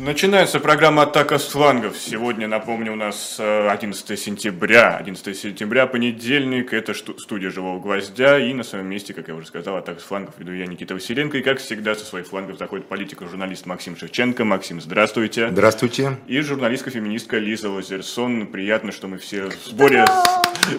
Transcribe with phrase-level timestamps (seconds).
[0.00, 1.96] Начинается программа «Атака с флангов».
[1.96, 4.96] Сегодня, напомню, у нас 11 э, сентября.
[4.96, 6.72] 11 сентября, понедельник.
[6.72, 8.40] Это студия «Живого гвоздя».
[8.40, 11.38] И на своем месте, как я уже сказал, «Атака с флангов» веду я, Никита Василенко.
[11.38, 14.44] И, как всегда, со своих флангов заходит политик-журналист Максим Шевченко.
[14.44, 15.50] Максим, здравствуйте.
[15.50, 16.18] Здравствуйте.
[16.26, 18.48] И журналистка-феминистка Лиза Лазерсон.
[18.48, 20.04] Приятно, что мы все в сборе.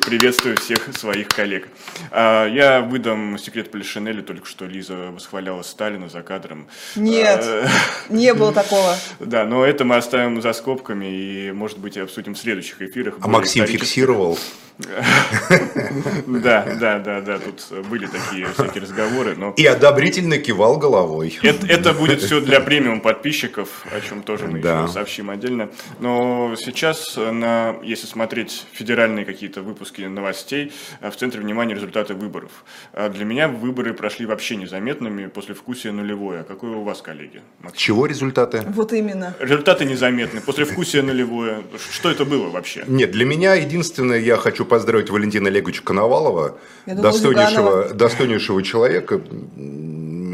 [0.06, 1.70] Приветствую всех своих коллег.
[2.12, 4.22] А, я выдам секрет Полишинеля.
[4.24, 6.68] Только что Лиза восхваляла Сталина за кадром.
[6.96, 7.68] Нет, а,
[8.10, 8.98] не было такого.
[9.20, 13.16] Да, но это мы оставим за скобками и, может быть, обсудим в следующих эфирах.
[13.22, 14.38] А Максим фиксировал?
[16.28, 19.36] Да, да, да, да, тут были такие всякие разговоры.
[19.36, 19.54] Но...
[19.56, 21.38] И одобрительно кивал головой.
[21.42, 24.84] Это, это будет все для премиум подписчиков, о чем тоже мы да.
[24.84, 25.70] еще сообщим отдельно.
[26.00, 32.52] Но сейчас, на, если смотреть федеральные какие-то выпуски новостей, в центре внимания результаты выборов.
[32.94, 36.42] А для меня выборы прошли вообще незаметными, после вкусия нулевое.
[36.42, 37.42] А какое у вас, коллеги?
[37.62, 37.78] Максим?
[37.80, 38.64] Чего результаты?
[38.68, 39.36] Вот именно.
[39.40, 41.64] Результаты незаметны, после вкусия нулевое.
[41.92, 42.84] Что это было вообще?
[42.88, 49.22] Нет, для меня единственное, я хочу поздравить Валентина Олеговича Коновалова, достойнейшего, достойнейшего человека.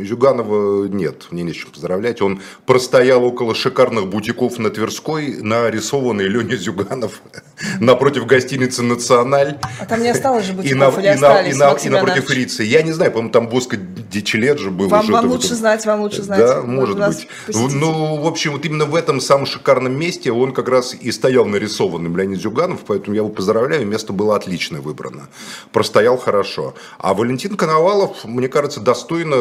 [0.04, 2.22] Зюганова нет, мне не с чем поздравлять.
[2.22, 7.22] Он простоял около шикарных бутиков на Тверской, нарисованный Леня Зюганов
[7.80, 9.58] напротив гостиницы «Националь».
[9.80, 12.30] А там не осталось же бутиков и на, или и остались, и, на, и напротив
[12.30, 12.64] Рицы.
[12.64, 14.88] Я не знаю, по-моему, там Боско Дичелет же был.
[14.88, 16.40] Вам, вам лучше знать, вам лучше знать.
[16.40, 17.28] Да, может быть.
[17.48, 21.46] Ну, в общем, вот именно в этом самом шикарном месте он как раз и стоял
[21.46, 25.30] нарисованным Леонид Зюганов, поэтому я его поздравляю, место было отлично выбрано.
[25.72, 26.74] Простоял хорошо.
[26.98, 29.32] А Валентин Коновалов, мне кажется, достойно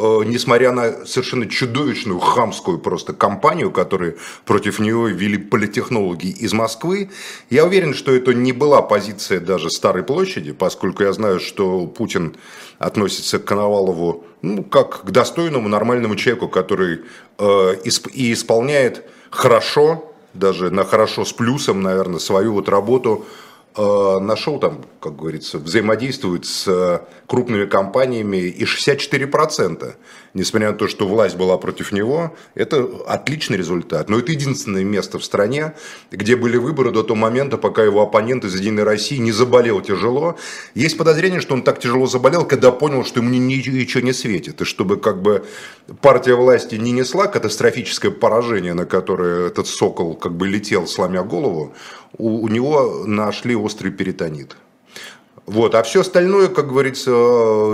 [0.00, 7.10] Э, несмотря на совершенно чудовищную хамскую просто кампанию, которую против нее вели политехнологи из Москвы,
[7.50, 12.36] я уверен, что это не была позиция даже Старой площади, поскольку я знаю, что Путин
[12.78, 17.00] относится к Коновалову ну, как к достойному, нормальному человеку, который
[17.38, 17.74] э,
[18.12, 23.26] и исполняет хорошо, даже на хорошо с плюсом, наверное, свою вот работу
[23.76, 29.94] нашел там, как говорится, взаимодействует с э, крупными компаниями и 64%.
[30.34, 34.08] Несмотря на то, что власть была против него, это отличный результат.
[34.08, 35.74] Но это единственное место в стране,
[36.12, 40.36] где были выборы до того момента, пока его оппонент из «Единой России» не заболел тяжело.
[40.74, 44.60] Есть подозрение, что он так тяжело заболел, когда понял, что ему ничего не светит.
[44.60, 45.44] И чтобы как бы
[46.00, 51.74] партия власти не несла катастрофическое поражение, на которое этот сокол как бы летел, сломя голову,
[52.18, 54.56] у, у него нашли острый перитонит.
[55.46, 55.74] Вот.
[55.74, 57.10] А все остальное, как говорится,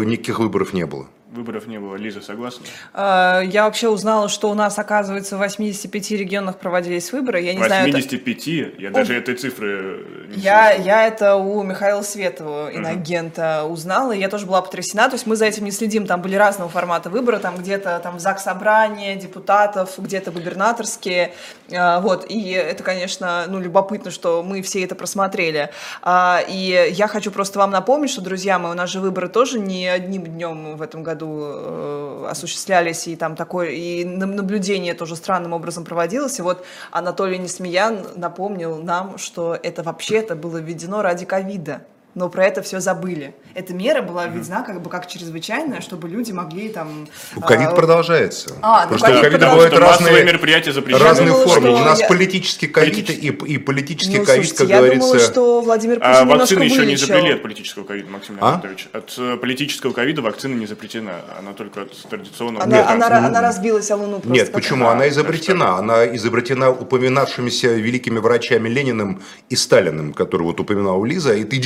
[0.05, 1.97] никаких выборов не было выборов не было.
[1.97, 2.67] Лиза, согласна?
[2.93, 7.41] А, я вообще узнала, что у нас, оказывается, в 85 регионах проводились выборы.
[7.41, 8.43] Я не 85?
[8.43, 8.83] Знаю, это...
[8.83, 13.75] Я даже этой цифры не я, я это у Михаила Светова, иногента, угу.
[13.75, 15.09] узнала, и я тоже была потрясена.
[15.09, 16.07] То есть мы за этим не следим.
[16.07, 17.39] Там были разного формата выбора.
[17.39, 21.35] Там где-то там ЗАГС собрания депутатов, где-то губернаторские.
[21.73, 22.27] А, вот.
[22.29, 25.71] И это, конечно, ну, любопытно, что мы все это просмотрели.
[26.03, 29.59] А, и я хочу просто вам напомнить, что, друзья мои, у нас же выборы тоже
[29.59, 35.17] не одним днем в этом году году э, осуществлялись, и там такое, и наблюдение тоже
[35.17, 36.39] странным образом проводилось.
[36.39, 41.83] И вот Анатолий Несмеян напомнил нам, что это вообще-то было введено ради ковида
[42.17, 43.35] но про это все забыли.
[43.55, 47.07] Эта мера была введена как бы как чрезвычайная, чтобы люди могли там...
[47.35, 48.57] Ну, ковид а, продолжается.
[48.63, 51.71] А, ну, Просто у ковида бывают разные, мероприятия разные думала, формы.
[51.75, 52.09] У нас я...
[52.09, 55.09] политический ковид и, и политический ну, ковид, как я говорится...
[55.09, 58.53] думала, что Владимир Путин а вакцины еще не изобрели от политического ковида, Максим а?
[58.63, 58.89] Леонидович.
[58.95, 61.21] От э, политического ковида вакцина не запретена.
[61.39, 62.65] Она только от традиционного...
[62.65, 64.89] Она, Нет, она, она, она разбилась о Луну Нет, почему?
[64.89, 65.77] Она изобретена.
[65.77, 71.37] Она изобретена упоминавшимися великими врачами Лениным и Сталиным, который вот упоминал Лиза.
[71.37, 71.57] Это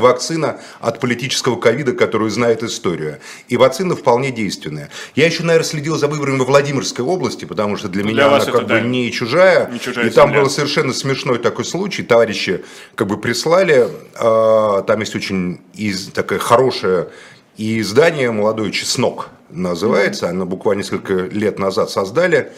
[0.00, 3.20] единственная вакцина, от политического ковида, которую знает история.
[3.48, 4.88] И вакцина вполне действенная.
[5.14, 8.44] Я еще, наверное, следил за выборами во Владимирской области, потому что для, для меня она
[8.44, 8.80] как бы да.
[8.80, 9.70] не чужая.
[9.70, 12.02] Не чужая и там был совершенно смешной такой случай.
[12.02, 17.08] Товарищи как бы прислали, э, там есть очень из, такая хорошая
[17.56, 20.28] издание «Молодой чеснок» называется.
[20.28, 22.52] Оно буквально несколько лет назад создали.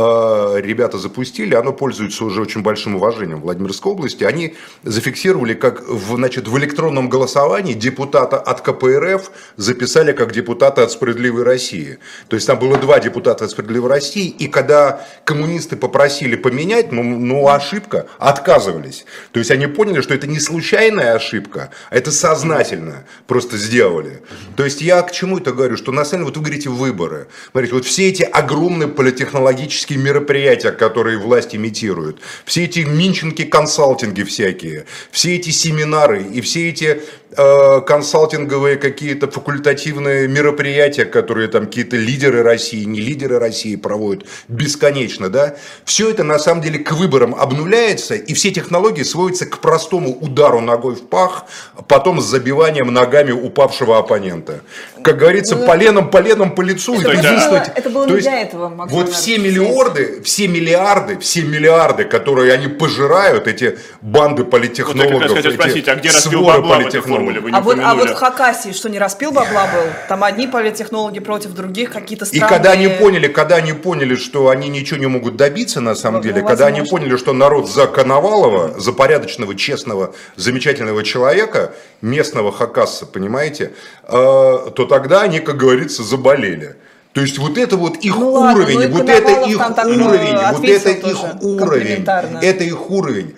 [0.00, 4.22] Э, ребята запустили, оно пользуется уже очень большим уважением в Владимирской области.
[4.22, 10.92] Они зафиксировали, как в, значит, в электронном голосовании депутата от КПРФ записали как депутата от
[10.92, 11.98] «Справедливой России».
[12.28, 17.02] То есть там было два депутата от «Справедливой России», и когда коммунисты попросили поменять, ну,
[17.02, 19.04] ну ошибка, отказывались.
[19.32, 24.22] То есть они поняли, что это не случайная ошибка, а это сознательно просто сделали.
[24.54, 27.26] То есть я к чему это говорю, что на самом деле вот вы говорите выборы.
[27.50, 34.22] Смотрите, вот все эти огромные политехнологические политические мероприятия, которые власть имитирует, все эти Минченки консалтинги
[34.22, 37.00] всякие, все эти семинары и все эти
[37.36, 45.56] консалтинговые какие-то факультативные мероприятия, которые там какие-то лидеры России, не лидеры России проводят бесконечно, да,
[45.84, 50.60] все это на самом деле к выборам обнуляется, и все технологии сводятся к простому удару
[50.60, 51.44] ногой в пах,
[51.86, 54.60] потом с забиванием ногами упавшего оппонента.
[55.02, 57.00] Как говорится, ну, поленом, поленом по лицу.
[57.00, 58.86] Это, и было, это было не для этого.
[58.88, 65.50] Вот все миллиарды, все миллиарды, все миллиарды, которые они пожирают, эти банды политтехнологов, вот я
[65.50, 67.40] эти спросить, а где распил бабла в этой формуле?
[67.40, 69.84] Вы не а, вот, а вот в Хакасии что, не распил бабла был?
[70.08, 72.46] Там одни политтехнологи против других, какие-то странные...
[72.46, 76.18] И когда они поняли, когда они поняли, что они ничего не могут добиться на самом
[76.18, 81.72] ну, деле, ну, когда они поняли, что народ за Коновалова, за порядочного, честного, замечательного человека,
[82.00, 83.72] местного хакасса, понимаете,
[84.04, 86.76] э, то тогда они, как говорится, заболели.
[87.12, 90.90] То есть вот это вот их ну, уровень, ладно, вот это их уровень, вот это
[90.90, 92.06] их уровень,
[92.42, 93.34] это их уровень.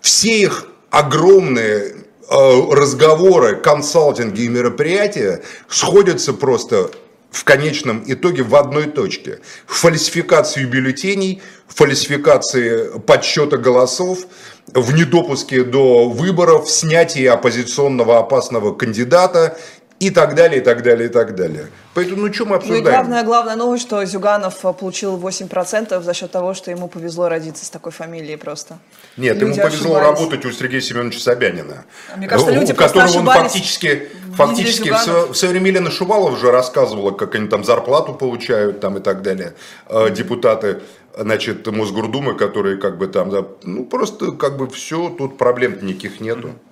[0.00, 2.01] Все их огромные
[2.32, 6.90] разговоры, консалтинги и мероприятия сходятся просто
[7.30, 9.40] в конечном итоге в одной точке.
[9.66, 14.26] Фальсификации бюллетеней, фальсификации подсчета голосов,
[14.74, 19.58] в недопуске до выборов, снятие оппозиционного опасного кандидата
[20.02, 21.68] и так далее, и так далее, и так далее.
[21.94, 22.82] Поэтому, ну, что мы обсуждаем?
[22.82, 26.88] Ну, и главная, главная новость, что Зюганов э, получил 8% за счет того, что ему
[26.88, 28.78] повезло родиться с такой фамилией просто.
[29.16, 30.20] Нет, люди ему повезло ошибались.
[30.20, 31.84] работать у Сергея Семеновича Собянина.
[32.16, 36.50] Мне кажется, люди у которого он фактически, фактически в, в свое время Елена Шувалова уже
[36.50, 39.54] рассказывала, как они там зарплату получают там и так далее,
[39.88, 40.80] э, депутаты
[41.16, 46.20] значит, Мосгордумы, которые как бы там, да, ну просто как бы все, тут проблем никаких
[46.20, 46.48] нету.
[46.48, 46.71] Mm-hmm.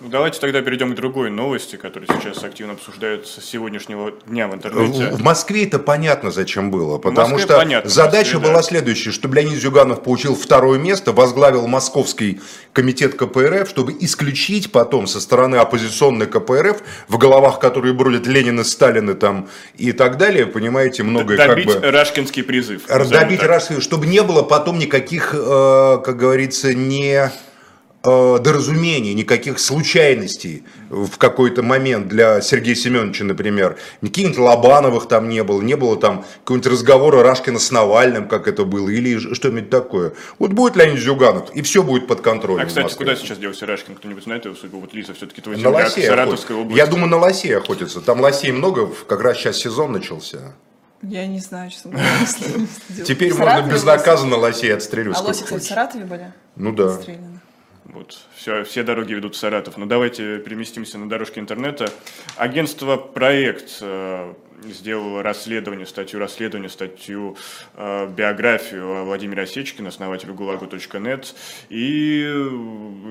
[0.00, 4.54] Ну, давайте тогда перейдем к другой новости, которая сейчас активно обсуждается с сегодняшнего дня в
[4.54, 5.10] интернете.
[5.10, 6.96] В Москве это понятно, зачем было.
[6.96, 8.62] Потому что понятно, задача Москве, была да.
[8.62, 12.40] следующая, чтобы Леонид Зюганов получил второе место, возглавил Московский
[12.72, 18.64] комитет КПРФ, чтобы исключить потом со стороны оппозиционной КПРФ, в головах которые бродят Ленин и
[18.64, 21.90] Сталин и там и так далее, понимаете, многое добить как бы...
[21.90, 22.86] Рашкинский призыв.
[22.86, 27.30] Добить Рашкинский, чтобы не было потом никаких, э, как говорится, не
[28.02, 33.76] э, доразумений, никаких случайностей в какой-то момент для Сергея Семеновича, например.
[34.00, 38.64] Никаких Лобановых там не было, не было там какого-нибудь разговора Рашкина с Навальным, как это
[38.64, 40.12] было, или что-нибудь такое.
[40.38, 42.62] Вот будет Леонид Зюганов, и все будет под контролем.
[42.62, 43.94] А, кстати, куда сейчас делся Рашкин?
[43.96, 44.80] Кто-нибудь знает его судьбу?
[44.80, 46.78] Вот Лиза, все-таки твой земляк, Саратовской области.
[46.78, 48.00] Я думаю, на лосей охотится.
[48.00, 50.54] Там лосей много, как раз сейчас сезон начался.
[51.02, 51.88] Я не знаю, что
[53.06, 55.16] Теперь можно безнаказанно лосей отстрелять.
[55.16, 56.32] А лоси, кстати, в Саратове были?
[56.56, 56.98] Ну да.
[57.92, 59.76] Вот, все, все дороги ведут в Саратов.
[59.76, 61.90] Но давайте переместимся на дорожки интернета.
[62.36, 63.82] Агентство «Проект»
[64.68, 67.36] сделал расследование, статью расследования, статью
[67.74, 71.34] э, биографию Владимира Осечкина, основателя ГУЛАГу.нет.
[71.68, 72.20] И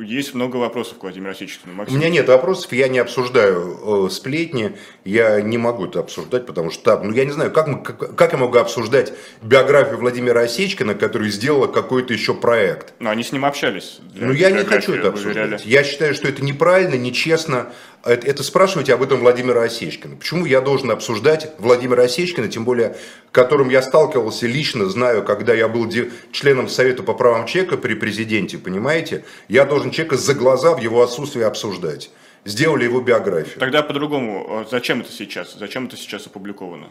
[0.03, 1.73] есть много вопросов к Владимиру Осечкину.
[1.73, 1.95] Максим.
[1.95, 6.71] У меня нет вопросов, я не обсуждаю э, сплетни, я не могу это обсуждать, потому
[6.71, 10.95] что так, ну я не знаю, как, как, как я могу обсуждать биографию Владимира Осечкина,
[10.95, 12.93] который сделал какой-то еще проект.
[12.99, 13.99] Но они с ним общались.
[14.15, 15.65] Ну я не хочу это обсуждать.
[15.65, 17.71] Я считаю, что это неправильно, нечестно
[18.03, 20.15] это, это спрашиваете об этом Владимира Осечкина.
[20.15, 22.95] Почему я должен обсуждать Владимира Осечкина, тем более,
[23.31, 25.89] которым я сталкивался лично, знаю, когда я был
[26.31, 29.25] членом Совета по правам человека при президенте, понимаете?
[29.47, 32.11] Я должен человека за глаза в его отсутствие обсуждать.
[32.45, 33.59] Сделали его биографию.
[33.59, 35.55] Тогда по-другому, зачем это сейчас?
[35.59, 36.87] Зачем это сейчас опубликовано?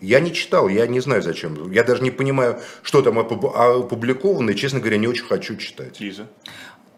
[0.00, 1.70] Я не читал, я не знаю зачем.
[1.70, 6.00] Я даже не понимаю, что там опубликовано, и, честно говоря, не очень хочу читать.
[6.00, 6.26] Лиза?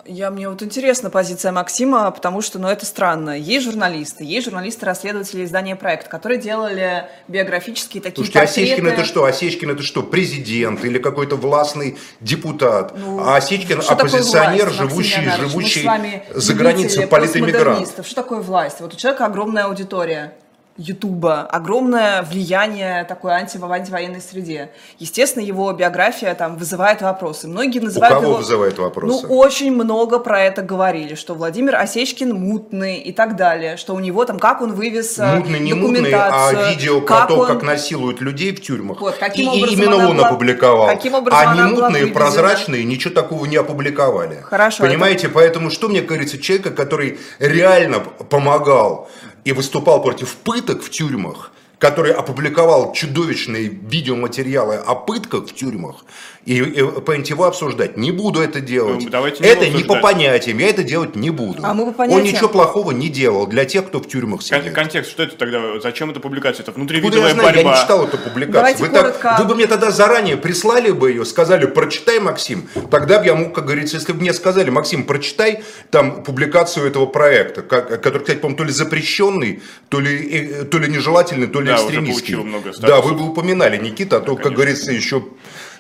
[0.07, 3.39] Я, мне вот интересна позиция Максима, потому что, ну, это странно.
[3.39, 8.73] Есть журналисты, есть журналисты-расследователи издания «Проект», которые делали биографические такие Слушайте, портреты.
[8.73, 9.25] Осечкин это что?
[9.25, 10.03] Осечкин это что?
[10.03, 12.95] Президент или какой-то властный депутат?
[12.99, 15.91] Ну, а Осечкин оппозиционер, власть, живущий, живущий
[16.35, 18.05] за границей политэмигрант.
[18.05, 18.81] Что такое власть?
[18.81, 20.35] Вот у человека огромная аудитория.
[20.77, 24.71] Ютуба огромное влияние такой анти в антивоенной среде.
[24.99, 27.47] Естественно, его биография там вызывает вопросы.
[27.47, 28.39] Многие называют У кого его...
[28.39, 29.25] вызывает вопросы?
[29.27, 34.01] Ну, очень много про это говорили, что Владимир Осечкин мутный и так далее, что у
[34.01, 37.47] него там, как он вывез э, Мутный, не мутный, а видео про то, он...
[37.47, 39.01] как насилуют людей в тюрьмах.
[39.01, 40.29] Вот, каким и, и именно он была...
[40.29, 40.89] опубликовал.
[40.89, 44.41] Каким образом а не мутные, прозрачные, ничего такого не опубликовали.
[44.43, 44.83] Хорошо.
[44.83, 45.35] Понимаете, это...
[45.35, 49.09] поэтому что мне кажется, человека, который реально помогал
[49.45, 56.05] и выступал против пыток в тюрьмах, который опубликовал чудовищные видеоматериалы о пытках в тюрьмах,
[56.47, 57.97] и, и по его обсуждать.
[57.97, 59.05] Не буду это делать.
[59.05, 61.61] Ну, давайте не это не по понятиям, я это делать не буду.
[61.65, 62.21] А мы по понятиям.
[62.21, 64.73] Он ничего плохого не делал для тех, кто в тюрьмах сидит.
[64.73, 65.81] Контекст, что это тогда?
[65.81, 66.63] Зачем эта публикация?
[66.63, 67.71] Это внутривидовая я знаю, борьба.
[67.71, 68.77] Я не читал эту публикацию.
[68.79, 72.69] вы, так, вы бы мне тогда заранее прислали бы ее, сказали, прочитай, Максим.
[72.91, 77.07] Тогда бы я мог, как говорится, если бы мне сказали, Максим, прочитай там публикацию этого
[77.07, 81.69] проекта, который, кстати, по-моему, то ли запрещенный, то ли, э, то ли нежелательный, то ли
[81.69, 82.37] да, экстремистский.
[82.81, 85.25] да, вы бы упоминали, Никита, а то, да, как говорится, еще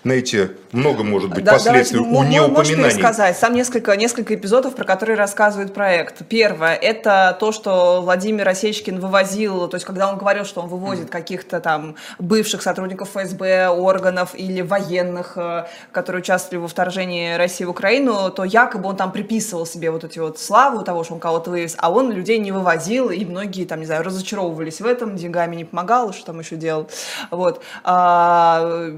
[0.04, 2.90] знаете, много может быть да, последствий у неупоминаний.
[2.90, 3.38] сказать.
[3.38, 6.26] Сам несколько, несколько эпизодов, про которые рассказывает проект.
[6.28, 11.08] Первое, это то, что Владимир Осечкин вывозил, то есть когда он говорил, что он вывозит
[11.08, 17.70] каких-то там бывших сотрудников ФСБ, органов или военных, э, которые участвовали во вторжении России в
[17.70, 21.50] Украину, то якобы он там приписывал себе вот эти вот славу того, что он кого-то
[21.50, 25.56] вывез, а он людей не вывозил, и многие там, не знаю, разочаровывались в этом, деньгами
[25.56, 26.90] не помогал, что там еще делал.
[27.30, 27.62] Вот.
[27.84, 28.90] А,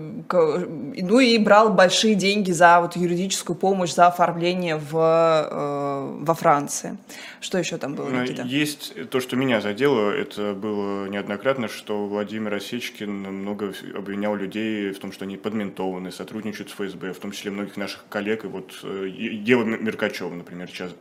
[1.03, 6.97] ну и брал большие деньги за вот юридическую помощь, за оформление в, э, во Франции.
[7.41, 8.43] Что еще там было, Никита?
[8.43, 14.99] Есть то, что меня задело, это было неоднократно, что Владимир Осечкин много обвинял людей в
[14.99, 18.73] том, что они подментованы, сотрудничают с ФСБ, в том числе многих наших коллег, и вот
[18.83, 20.93] э, Ева Меркачева, например, сейчас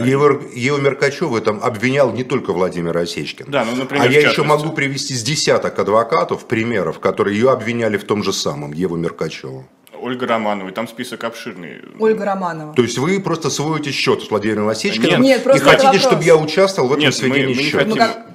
[0.00, 3.50] Ева, Ева Меркачева там обвинял не только Владимира Осечкина.
[3.50, 7.96] Да, ну, например, а я еще могу привести с десяток адвокатов, примеров, которые ее обвиняли
[7.96, 9.66] в том же самом, Еву Меркачеву.
[10.00, 11.80] Ольга Романова, там список обширный.
[11.98, 12.74] Ольга Романова.
[12.74, 16.88] То есть вы просто сводите счет с Владимиром Осечкиным Нет, и хотите, чтобы я участвовал
[16.88, 17.78] в этом Нет, сведении мы, мы счета?
[17.78, 17.90] Хотим...
[17.90, 18.26] Ну, как...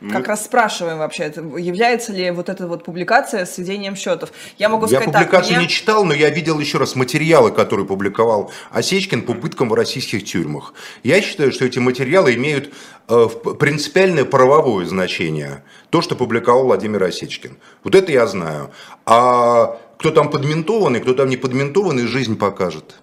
[0.00, 0.12] Мы...
[0.12, 1.24] Как раз спрашиваем вообще,
[1.58, 4.32] является ли вот эта вот публикация сведением счетов.
[4.56, 5.66] Я могу сказать Я публикацию так, мне...
[5.66, 10.24] не читал, но я видел еще раз материалы, которые публиковал Осечкин по пыткам в российских
[10.24, 10.72] тюрьмах.
[11.02, 12.72] Я считаю, что эти материалы имеют
[13.08, 13.28] э,
[13.58, 15.64] принципиальное правовое значение.
[15.90, 17.58] То, что публиковал Владимир Осечкин.
[17.84, 18.70] Вот это я знаю.
[19.04, 22.96] А кто там подментованный, кто там не подментованный, жизнь покажет.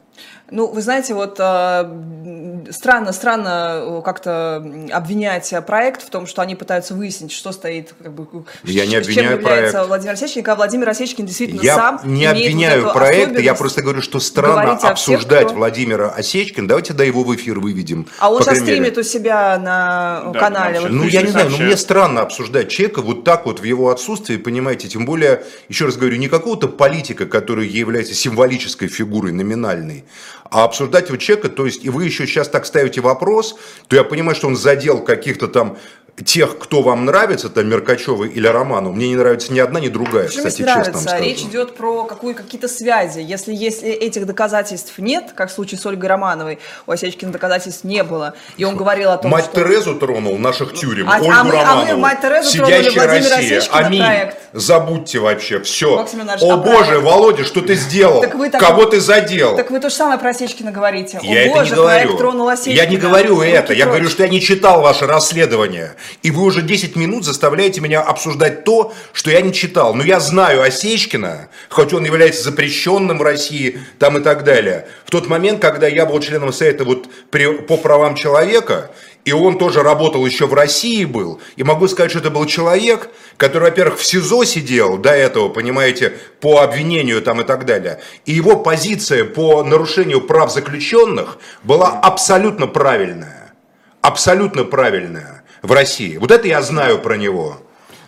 [0.50, 6.56] Ну, вы знаете, вот э, странно, странно э, как-то обвинять проект в том, что они
[6.56, 9.88] пытаются выяснить, что стоит, как бы, я не обвиняю чем является проект.
[9.88, 14.02] Владимир Осечкин, а Владимир Осечкин действительно я сам не обвиняю вот проект, я просто говорю,
[14.02, 15.56] что странно обсуждать кто...
[15.56, 16.68] Владимира Осечкина.
[16.68, 18.08] Давайте до его в эфир выведем.
[18.20, 20.80] А он сейчас стримит у себя на да, канале.
[20.80, 23.90] Вот, ну, я не знаю, но мне странно обсуждать человека вот так вот в его
[23.90, 30.06] отсутствии, понимаете, тем более, еще раз говорю, не какого-то политика, который является символической фигурой, номинальной,
[30.50, 34.04] а обсуждать его человека, то есть, и вы еще сейчас так ставите вопрос, то я
[34.04, 35.78] понимаю, что он задел каких-то там
[36.24, 40.28] тех, кто вам нравится, там Меркачева или Роману, мне не нравится ни одна, ни другая,
[40.28, 40.92] Почему кстати, нравится?
[40.92, 41.24] честно скажу.
[41.24, 43.20] Речь идет про какую, какие-то связи.
[43.20, 48.04] Если, если этих доказательств нет, как в случае с Ольгой Романовой, у Осечкина доказательств не
[48.04, 49.62] было, и он говорил о том, Мать что...
[49.62, 53.62] Терезу тронул наших тюрем, а, Ольгу а мы, Романову, а мы мать Терезу сидящая Россия,
[53.72, 54.02] аминь.
[54.02, 54.38] Проект.
[54.54, 56.00] Забудьте вообще, все.
[56.00, 57.04] О а боже, проект?
[57.04, 58.22] Володя, что ты сделал?
[58.22, 59.56] Так вы так, Кого ты задел?
[59.56, 61.20] Так вы то же самое про Осечкина говорите.
[61.24, 62.52] Я О это боже, не говорю.
[62.66, 65.96] Я не говорю это, я говорю, что я не читал ваше расследование.
[66.22, 69.94] И вы уже 10 минут заставляете меня обсуждать то, что я не читал.
[69.94, 74.88] Но я знаю Осечкина, хоть он является запрещенным в России там и так далее.
[75.06, 78.92] В тот момент, когда я был членом Совета вот при, по правам человека,
[79.28, 81.42] и он тоже работал еще в России был.
[81.58, 86.14] И могу сказать, что это был человек, который, во-первых, в СИЗО сидел до этого, понимаете,
[86.40, 88.00] по обвинению там и так далее.
[88.24, 93.54] И его позиция по нарушению прав заключенных была абсолютно правильная.
[94.00, 96.16] Абсолютно правильная в России.
[96.16, 97.58] Вот это я знаю про него.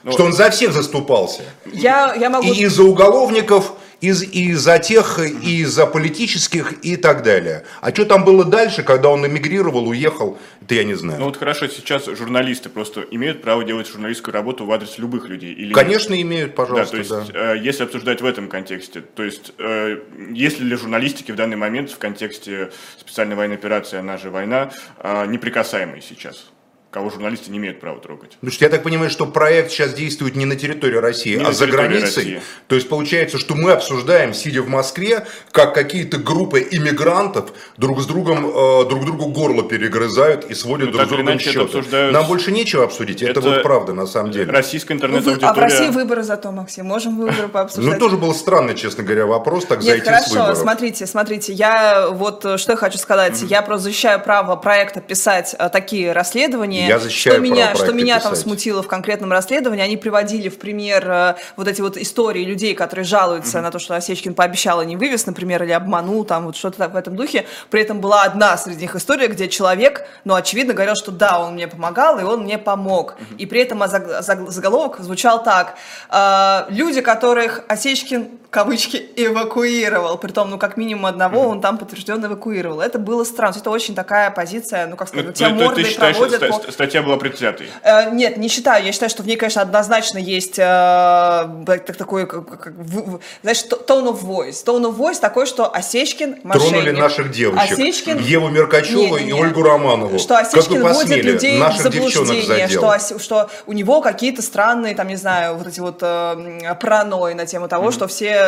[0.04, 1.42] Ну, что он за всех заступался.
[1.66, 2.48] Я, я могу...
[2.48, 7.66] И из-за уголовников, из, и за тех, и за политических, и так далее.
[7.82, 11.20] А что там было дальше, когда он эмигрировал, уехал, это я не знаю.
[11.20, 15.54] Ну вот хорошо, сейчас журналисты просто имеют право делать журналистскую работу в адрес любых людей?
[15.54, 16.24] Или Конечно, нет?
[16.24, 16.98] имеют, пожалуйста.
[16.98, 17.54] Да, то есть, да.
[17.54, 20.00] Э, если обсуждать в этом контексте, то есть, э,
[20.32, 25.26] если для журналистики в данный момент в контексте специальной военной операции, она же война, э,
[25.26, 26.52] неприкасаемой сейчас?
[26.92, 28.38] Кого журналисты не имеют права трогать.
[28.48, 31.68] Что я так понимаю, что проект сейчас действует не на территории России, не а за
[31.68, 32.02] границей.
[32.02, 32.42] России.
[32.68, 38.08] То есть получается, что мы обсуждаем, сидя в Москве, как какие-то группы иммигрантов друг с
[38.08, 41.60] другом э, друг другу горло перегрызают и сводят ну, друг с другом счеты.
[41.60, 42.14] Обсуждают...
[42.14, 44.52] Нам больше нечего обсудить, это, это вот правда на самом деле.
[44.52, 45.48] Российская интернет-аудитория...
[45.48, 47.94] А в России выборы зато, Максим, можем выборы пообсуждать.
[47.94, 50.58] Ну тоже был странный, честно говоря, вопрос, так Нет, зайти хорошо, с выборов.
[50.58, 55.70] смотрите, смотрите, я вот что я хочу сказать, я просто защищаю право проекта писать э,
[55.70, 56.88] такие расследования, расследование.
[56.88, 61.36] Я что меня, что меня там смутило в конкретном расследовании, они приводили в пример э,
[61.56, 63.62] вот эти вот истории людей, которые жалуются mm-hmm.
[63.62, 66.96] на то, что Осечкин пообещал, а не вывез, например, или обманул, там вот что-то в
[66.96, 67.46] этом духе.
[67.70, 71.54] При этом была одна среди них история, где человек, ну, очевидно, говорил, что да, он
[71.54, 73.14] мне помогал, и он мне помог.
[73.14, 73.38] Mm-hmm.
[73.38, 75.76] И при этом заголовок звучал так.
[76.10, 80.18] «Э, люди, которых Осечкин кавычки, эвакуировал.
[80.18, 82.82] Притом, ну, как минимум одного он там подтвержденно эвакуировал.
[82.82, 83.56] Это было странно.
[83.58, 86.42] Это очень такая позиция, ну, как сказать, тебя мордой проводят...
[86.42, 86.72] Ст-.
[86.72, 87.68] Статья была предвзятой?
[87.84, 88.86] Э, нет, не считаю.
[88.86, 93.64] Я считаю, что в ней, конечно, однозначно есть э, так, такой, как, как, в, знаешь,
[93.66, 94.64] tone of voice.
[94.66, 96.70] Tone of voice такой, что Осечкин мошенник.
[96.70, 97.72] Тронули наших девочек.
[97.72, 98.20] Осечкин...
[98.20, 100.18] Еву Меркачеву и Ольгу Романову.
[100.18, 105.56] Что Осечкин вводит людей в заблуждение, что, что у него какие-то странные, там, не знаю,
[105.56, 107.94] вот эти вот э, паранойи на тему того, mm-hmm.
[107.94, 108.39] что все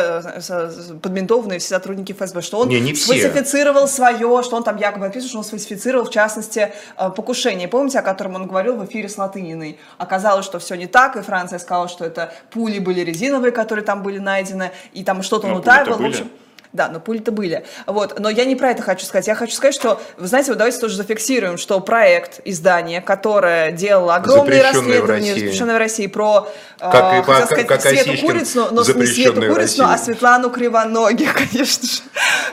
[1.02, 5.28] подментованные все сотрудники ФСБ, что он не, не сфальсифицировал свое, что он там якобы описывал,
[5.28, 7.68] что он сфальсифицировал, в частности, э, покушение.
[7.68, 9.78] Помните, о котором он говорил в эфире с Латыниной?
[9.98, 14.02] Оказалось, что все не так, и Франция сказала, что это пули были резиновые, которые там
[14.02, 15.98] были найдены, и там что-то он утаивал.
[15.98, 16.30] В общем,
[16.72, 17.64] да, но пули-то были.
[17.86, 18.18] Вот.
[18.18, 19.26] Но я не про это хочу сказать.
[19.26, 24.14] Я хочу сказать, что, вы знаете, вот давайте тоже зафиксируем, что проект издания, которое делало
[24.14, 26.48] огромные расследования, запрещенные в России, про,
[26.78, 31.86] как, э, хотел сказать, как Свету Курицыну, но не Свету Курицыну, а Светлану Кривоногих, конечно
[31.86, 32.00] же.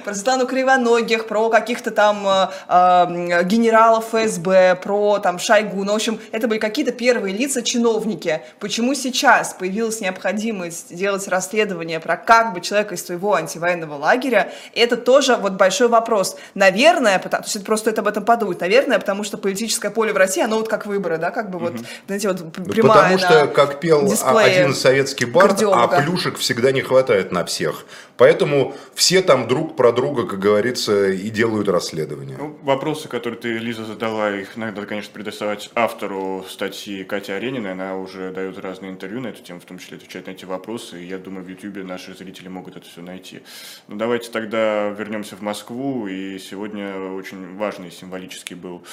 [0.03, 5.83] Про Светлану Кривоногих, про каких-то там э, э, генералов ФСБ, про там Шойгу.
[5.85, 8.41] Ну, в общем, это были какие-то первые лица, чиновники.
[8.59, 14.97] Почему сейчас появилась необходимость делать расследование про как бы человека из своего антивоенного лагеря это
[14.97, 16.37] тоже вот большой вопрос.
[16.55, 20.13] Наверное, потому, то есть это просто стоит об этом подумать, наверное, потому что политическое поле
[20.13, 21.83] в России, оно вот как выборы, да, как бы вот, угу.
[22.07, 27.31] знаете, вот прямая Потому что, как пел один советский бард, а плюшек всегда не хватает
[27.31, 27.85] на всех.
[28.19, 32.35] Поэтому все там друг про друга, как говорится, и делают расследование.
[32.37, 37.71] Ну, вопросы, которые ты, Лиза, задала, их надо, конечно, предоставить автору статьи Катя Аренина.
[37.71, 41.01] Она уже дает разные интервью на эту тему, в том числе отвечает на эти вопросы.
[41.01, 43.41] И я думаю, в Ютьюбе наши зрители могут это все найти.
[43.87, 46.07] Но давайте тогда вернемся в Москву.
[46.07, 48.83] И сегодня очень важный символический был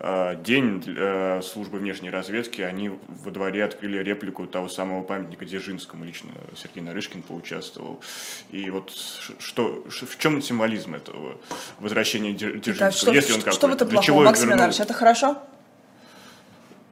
[0.00, 2.60] э, день э, службы внешней разведки.
[2.60, 6.04] Они во дворе открыли реплику того самого памятника Дзержинскому.
[6.04, 8.02] Лично Сергей Нарышкин поучаствовал.
[8.50, 8.92] И вот
[9.38, 11.38] что, в чем символизм этого
[11.78, 12.78] возвращения Дзержинского?
[12.78, 15.42] Да, что, если он что, что в этом плохого, Максим Иванович, это хорошо?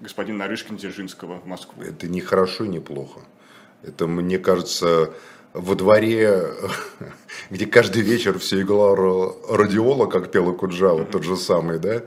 [0.01, 1.83] Господин Нарышкин Дзержинского в Москву.
[1.83, 3.21] Это не хорошо, не плохо.
[3.83, 5.13] Это, мне кажется,
[5.55, 6.47] во дворе,
[7.51, 12.03] где каждый вечер все играл радиола, как пела Куджава, тот же самый, да,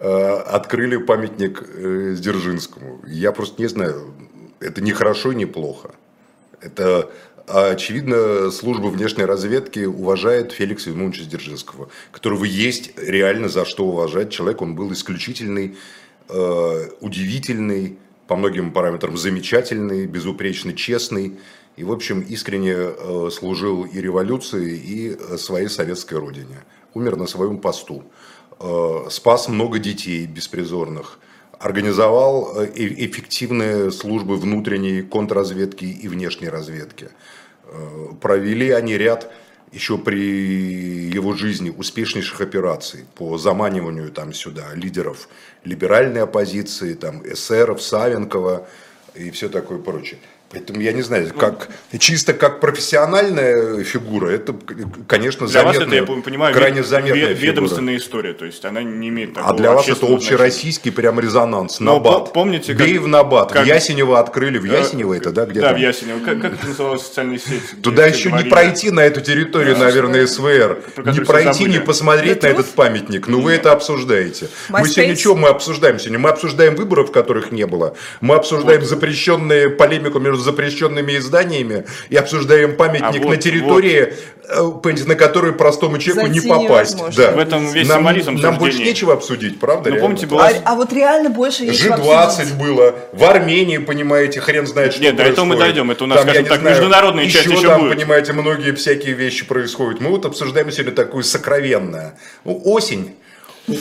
[0.00, 3.00] э, открыли памятник э, Дзержинскому.
[3.06, 4.12] Я просто не знаю,
[4.60, 5.92] это не хорошо, не плохо.
[6.60, 7.08] Это
[7.46, 14.30] а, очевидно, служба внешней разведки уважает Феликса Ивановича Дзержинского, которого есть реально за что уважать.
[14.30, 15.76] Человек, он был исключительный,
[16.28, 21.38] э, удивительный, по многим параметрам замечательный, безупречный, честный.
[21.78, 26.64] И, в общем, искренне э, служил и революции, и э, своей советской родине.
[26.94, 28.02] Умер на своем посту.
[29.10, 31.20] Спас много детей беспризорных
[31.60, 37.10] организовал эффективные службы внутренней контрразведки и внешней разведки.
[37.64, 39.30] Э, провели они ряд
[39.70, 45.28] еще при его жизни успешнейших операций по заманиванию там сюда лидеров
[45.64, 48.66] либеральной оппозиции, там эсеров, Савенкова
[49.14, 50.18] и все такое прочее.
[50.50, 54.54] Поэтому я не знаю, как чисто как профессиональная фигура, это,
[55.06, 58.06] конечно, для заметная, вас это, я понимаю, крайне заметная вед, ведомственная фигура.
[58.06, 61.96] история, то есть она не имеет такого А для вас это общероссийский прям резонанс, Но
[61.96, 62.32] набат.
[62.32, 65.74] Помните, как, Бей в набат, как, в Ясенево открыли, в Ясенево это, да, где Да,
[65.74, 67.76] в Ясенево, как, как это называлось социальные сети?
[67.82, 72.68] Туда еще не пройти на эту территорию, наверное, СВР, не пройти, не посмотреть на этот
[72.70, 74.48] памятник, ну вы это обсуждаете.
[74.70, 76.18] Мы сегодня что мы обсуждаем сегодня?
[76.18, 82.76] Мы обсуждаем выборов, которых не было, мы обсуждаем запрещенные полемику между запрещенными изданиями и обсуждаем
[82.76, 84.14] памятник а вот, на территории,
[84.48, 84.86] вот.
[84.86, 86.96] Э, на которую простому человеку Зайти не попасть.
[87.16, 87.32] Да.
[87.32, 89.90] В этом весь нам, Нам больше нечего обсудить, правда?
[89.90, 90.46] Ну, помните, было...
[90.46, 95.16] а, а вот реально больше нечего G20 было, в Армении, понимаете, хрен знает, что Нет,
[95.16, 95.36] происходит.
[95.36, 97.68] до этого мы дойдем, это у нас, там, скажем так, знаю, международная еще часть еще
[97.68, 97.96] там, будет.
[97.96, 100.00] понимаете, многие всякие вещи происходят.
[100.00, 102.12] Мы вот обсуждаем сегодня такую сокровенную.
[102.44, 103.16] Ну, осень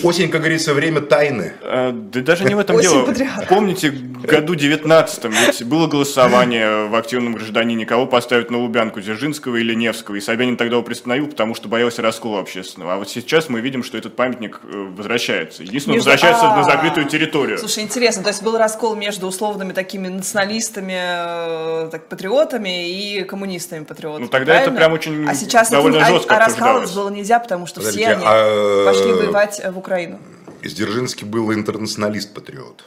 [0.03, 1.53] Осень, как говорится, время тайны.
[1.61, 3.07] А, да даже не в этом дело.
[3.49, 9.73] Помните, году 19-м ведь было голосование в активном гражданине, кого поставить на Лубянку, Дзержинского или
[9.73, 10.15] Невского.
[10.15, 12.95] И Собянин тогда его приостановил, потому что боялся раскола общественного.
[12.95, 15.63] А вот сейчас мы видим, что этот памятник э, возвращается.
[15.63, 16.09] Единственное, между...
[16.09, 17.57] возвращается а, на закрытую территорию.
[17.57, 24.23] Слушай, интересно, то есть был раскол между условными такими националистами, э, так, патриотами и коммунистами-патриотами.
[24.23, 24.71] Ну тогда правильно?
[24.71, 27.79] это прям очень а сейчас довольно это, жестко А, а раскалывать было нельзя, потому что
[27.79, 28.85] Подождите, все они а...
[28.85, 30.19] пошли воевать в Украину.
[30.63, 32.85] Дзержинский был интернационалист-патриот.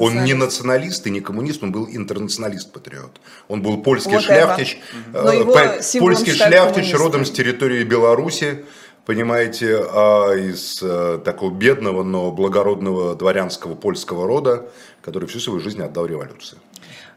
[0.00, 3.20] Он не националист и не коммунист, он был интернационалист-патриот.
[3.46, 4.80] Он был польский вот шляхтич,
[5.14, 8.64] э, польский шляхтич родом с территории Беларуси,
[9.06, 14.68] понимаете, а из э, такого бедного, но благородного дворянского польского рода,
[15.00, 16.58] который всю свою жизнь отдал революции.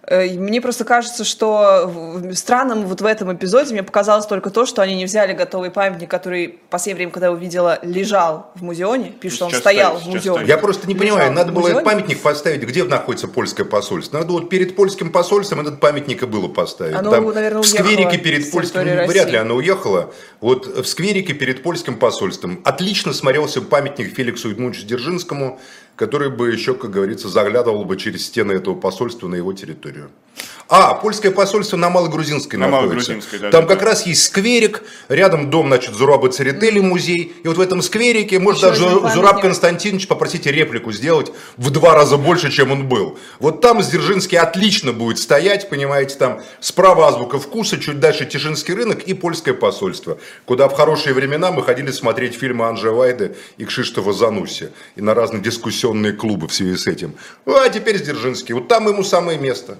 [0.08, 4.82] Э, мне просто кажется, что странным вот в этом эпизоде мне показалось только то, что
[4.82, 9.12] они не взяли готовый памятник, который в последнее время, когда я увидела, лежал в музеоне.
[9.12, 10.46] Пишут, что он стоял в музеоне.
[10.48, 14.18] Я просто не понимаю, надо было этот памятник поставить, где находится польское посольство.
[14.18, 16.96] Надо вот перед польским посольством этот памятник и было поставить.
[16.96, 20.14] Оно, Там, наверное, в скверике перед польским, вряд ли оно уехало.
[20.40, 25.60] Вот в скверике перед польским посольством отлично смотрелся памятник Феликсу Эдмундовичу Дзержинскому,
[26.02, 30.10] который бы еще, как говорится, заглядывал бы через стены этого посольства на его территорию.
[30.72, 33.12] А, польское посольство на Малогрузинской на находится.
[33.12, 33.86] Малогрузинской, да, Там да, как да.
[33.88, 37.34] раз есть скверик, рядом дом, значит, Зураба Церетели музей.
[37.44, 42.16] И вот в этом скверике может даже Зураб Константинович попросить реплику сделать в два раза
[42.16, 43.20] больше, чем он был.
[43.40, 49.04] Вот там Сдержинский отлично будет стоять, понимаете, там справа азбука вкуса, чуть дальше Тишинский рынок
[49.04, 54.14] и польское посольство, куда в хорошие времена мы ходили смотреть фильмы Анжи Вайды и Кшиштова
[54.14, 57.16] Зануси и на разные дискуссионные клубы в связи с этим.
[57.46, 58.54] Ну, а теперь Сдержинский.
[58.54, 59.78] Вот там ему самое место.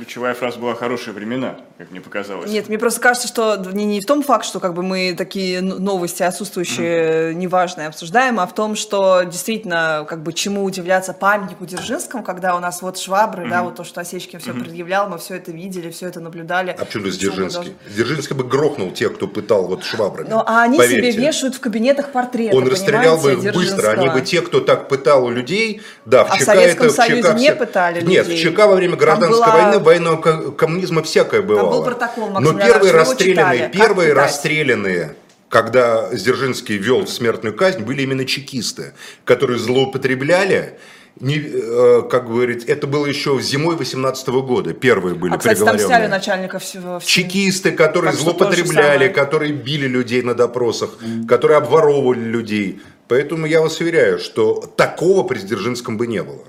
[0.00, 2.50] Ключевая фраза была «хорошие времена», как мне показалось.
[2.50, 5.62] Нет, мне просто кажется, что не, не в том факт, что как бы мы такие
[5.62, 7.34] новости отсутствующие, mm.
[7.34, 12.60] неважные обсуждаем, а в том, что действительно, как бы чему удивляться памятнику Дзержинскому, когда у
[12.60, 13.48] нас вот швабры, mm.
[13.48, 14.60] да, вот то, что Осечкин все mm.
[14.60, 16.76] предъявлял, мы все это видели, все это наблюдали.
[16.78, 17.48] А почему Дзержинский?
[17.48, 17.74] Должны...
[17.88, 20.28] Дзержинский бы грохнул тех, кто пытал вот швабрами.
[20.28, 21.12] Ну, а они поверьте.
[21.12, 24.88] себе вешают в кабинетах портреты, Он расстрелял бы их быстро, они бы те, кто так
[24.88, 26.94] пытал у людей, да, в а ЧК в Советском это...
[26.94, 28.44] Союзе в ЧК не пытали Нет, людей.
[28.44, 29.62] в ЧК во время гражданской была...
[29.62, 31.40] войны, военного коммунизма всякое.
[31.40, 35.14] Там был протокол, Максим Но первые расстрелянные, первые расстрелянные
[35.48, 40.78] когда Сдержинский вел смертную казнь, были именно чекисты, которые злоупотребляли
[41.18, 45.56] не, э, как говорить, это было еще зимой 18 -го года, первые были а, кстати,
[45.56, 45.88] приговоренные.
[45.88, 47.00] там сняли начальников всего.
[47.04, 51.26] Чекисты, которые так злоупотребляли, которые били людей на допросах, mm.
[51.26, 52.80] которые обворовывали людей.
[53.08, 56.44] Поэтому я вас уверяю, что такого при Сдержинском бы не было.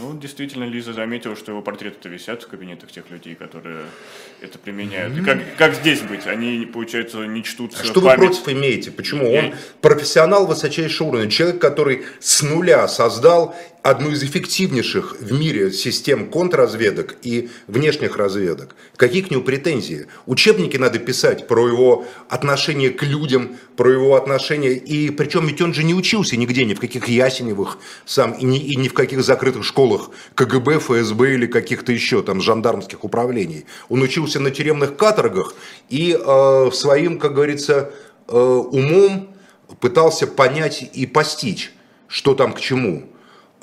[0.00, 3.84] Ну, действительно, Лиза заметила, что его портреты висят в кабинетах тех людей, которые
[4.40, 5.14] это применяют.
[5.14, 5.24] Mm-hmm.
[5.24, 6.26] Как, как здесь быть?
[6.26, 8.18] Они, получается, не чтут а Что память.
[8.18, 8.90] вы против имеете?
[8.90, 9.30] Почему?
[9.30, 9.44] Я...
[9.44, 13.54] Он профессионал высочайшего уровня, человек, который с нуля создал
[13.84, 18.74] одну из эффективнейших в мире систем контрразведок и внешних разведок.
[18.96, 20.06] Какие к нему претензии?
[20.24, 24.72] Учебники надо писать про его отношение к людям, про его отношение.
[24.74, 27.76] И причем ведь он же не учился нигде, ни в каких Ясеневых
[28.06, 29.83] сам, и ни, и ни в каких закрытых школах
[30.34, 33.66] КГБ, ФСБ или каких-то еще там жандармских управлений.
[33.88, 35.54] Он учился на тюремных каторгах
[35.88, 37.92] и э, своим, как говорится,
[38.28, 39.34] э, умом
[39.80, 41.72] пытался понять и постичь,
[42.08, 43.08] что там к чему.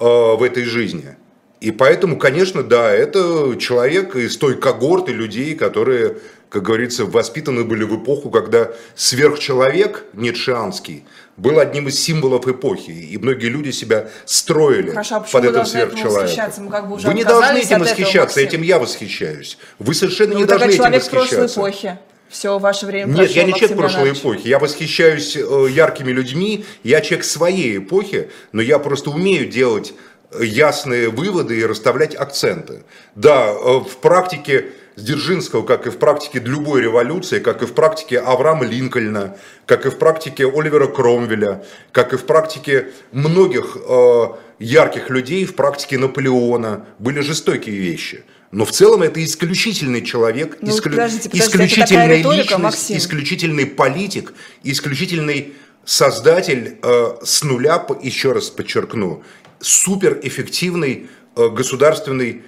[0.02, 1.16] Э, в этой жизни.
[1.60, 6.18] И поэтому, конечно, да, это человек из той когорты людей, которые,
[6.52, 11.06] как говорится, воспитаны были в эпоху, когда сверхчеловек ницшеанский
[11.38, 16.66] был одним из символов эпохи, и многие люди себя строили Хорошо, а под этим сверхчеловеком.
[16.66, 19.58] Мы как бы уже Вы не должны этим восхищаться, этого, этим я восхищаюсь.
[19.80, 21.46] Вы совершенно ну, не должны этим восхищаться.
[21.46, 24.48] эпохи все ваше время Нет, прошло, я не человек прошлой эпохи.
[24.48, 26.66] Я восхищаюсь э, яркими людьми.
[26.84, 29.94] Я человек своей эпохи, но я просто умею делать
[30.40, 32.84] ясные выводы и расставлять акценты.
[33.16, 38.20] Да, э, в практике Дзержинского, как и в практике любой революции, как и в практике
[38.20, 44.26] Авраама Линкольна, как и в практике Оливера Кромвеля, как и в практике многих э,
[44.60, 48.24] ярких людей, в практике Наполеона, были жестокие вещи.
[48.52, 50.92] Но в целом это исключительный человек, ну, исклю...
[50.92, 52.98] подождите, подождите, исключительная риторика, личность, Максим.
[52.98, 55.54] исключительный политик, исключительный
[55.86, 59.24] создатель э, с нуля, еще раз подчеркну,
[59.62, 62.44] суперэффективной э, государственной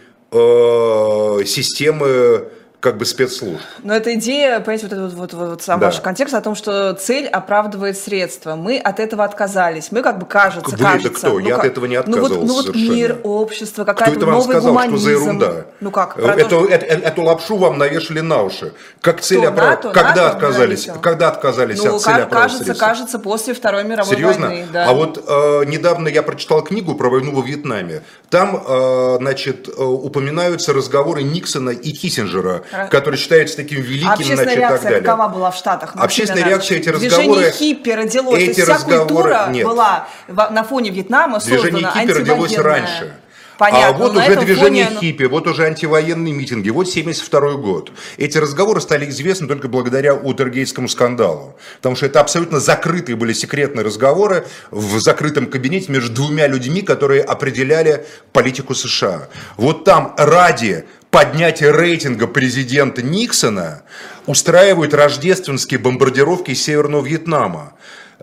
[1.45, 2.47] системы
[2.83, 3.61] как бы спецслужб.
[3.81, 5.85] Но эта идея, понимаете, вот этот вот, вот, вот сам да.
[5.85, 8.57] ваш контекст о том, что цель оправдывает средства.
[8.57, 9.89] Мы от этого отказались.
[9.93, 11.07] Мы как бы кажется, Вы кажется.
[11.07, 11.29] это кто?
[11.29, 14.43] Ну, Я как, от этого не отказывался Ну вот, ну, вот мир, общество, какая-то новый
[14.43, 14.97] сказал, гуманизм.
[14.97, 15.65] что за ерунда?
[15.79, 16.17] Ну как?
[16.17, 18.73] Эту, то, эту, эту лапшу вам навешали на уши.
[18.99, 19.95] Как цель оправдывать?
[19.95, 20.89] Когда НАТО отказались?
[21.01, 22.85] Когда отказались ну, от цели оправдывать кажется, средства?
[22.85, 24.47] кажется, после Второй мировой Серьезно?
[24.47, 24.65] войны.
[24.73, 24.89] Да.
[24.89, 28.01] А вот э, недавно я прочитал книгу про войну во Вьетнаме.
[28.29, 34.43] Там, э, значит, э, упоминаются разговоры Никсона и Киссинджера, которые считаются является таким великим, Общественная
[34.43, 35.01] значит, реакция так далее.
[35.01, 35.91] какова была в Штатах?
[35.95, 37.41] Общественная реакция, эти разговоры...
[37.41, 39.65] Движение хиппи родилось, эти вся разговоры, культура нет.
[39.65, 43.13] была на фоне Вьетнама Движение хиппи родилось раньше.
[43.55, 44.99] Понятно, а вот уже движение фоне...
[44.99, 47.91] хиппи, вот уже антивоенные митинги, вот 72 год.
[48.17, 51.55] Эти разговоры стали известны только благодаря Утергейскому скандалу.
[51.77, 57.21] Потому что это абсолютно закрытые были секретные разговоры в закрытом кабинете между двумя людьми, которые
[57.21, 59.29] определяли политику США.
[59.55, 63.83] Вот там ради поднятия рейтинга президента Никсона
[64.25, 67.73] устраивают рождественские бомбардировки Северного Вьетнама.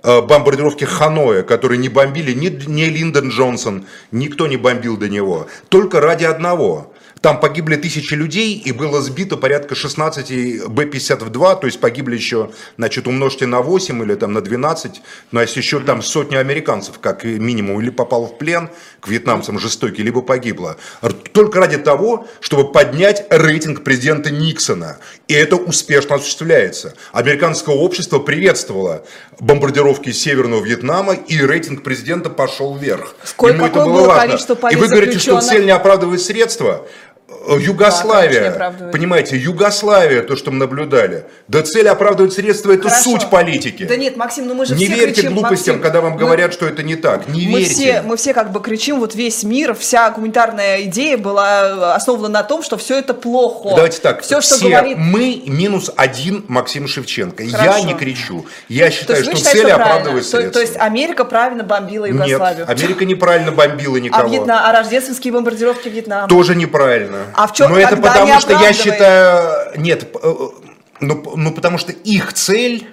[0.03, 5.47] Э, бомбардировки Ханоя, которые не бомбили ни, ни Линдон Джонсон, никто не бомбил до него.
[5.69, 6.93] Только ради одного.
[7.21, 13.07] Там погибли тысячи людей и было сбито порядка 16 Б-52, то есть погибли еще, значит,
[13.07, 17.81] умножьте на 8 или там на 12, но если еще там сотни американцев, как минимум,
[17.81, 20.79] или попало в плен к вьетнамцам жестокий, либо погибло.
[21.33, 24.99] Только ради того, чтобы поднять рейтинг президента Никсона.
[25.29, 26.95] И это успешно осуществляется.
[27.13, 29.05] Американское общество приветствовало
[29.39, 33.15] бомбардировки Северного Вьетнама, и рейтинг президента пошел вверх.
[33.25, 34.69] Сколько Ему это было, было важно.
[34.71, 36.87] И вы говорите, что цель не оправдывает средства.
[37.47, 41.25] Э, Югославия, да, понимаете, Югославия, то, что мы наблюдали.
[41.49, 43.11] Да цель оправдывает средства, это Хорошо.
[43.11, 43.85] суть политики.
[43.85, 46.49] Да нет, Максим, ну мы же Не все верьте кричим, глупостям, Максим, когда вам говорят,
[46.49, 47.29] мы, что это не так.
[47.29, 47.75] Не мы верьте.
[47.75, 52.43] Все, мы все как бы кричим, вот весь мир, вся гуманитарная идея была основана на
[52.43, 53.71] том, что все это плохо.
[53.75, 54.99] Давайте так, все, что все говорит...
[54.99, 57.45] мы минус один Максим Шевченко.
[57.49, 57.79] Хорошо.
[57.79, 58.45] Я не кричу.
[58.69, 60.53] Я считаю, что считаете, цель оправдывает то, средства.
[60.53, 62.67] То есть Америка правильно бомбила Югославию?
[62.67, 64.27] Нет, Америка неправильно бомбила никого.
[64.27, 66.29] А, Вьетнам, а рождественские бомбардировки Вьетнама?
[66.29, 67.20] Тоже неправильно.
[67.35, 70.35] А в чем, Но это потому что я считаю, нет, э,
[71.01, 72.89] ну, ну потому что их цель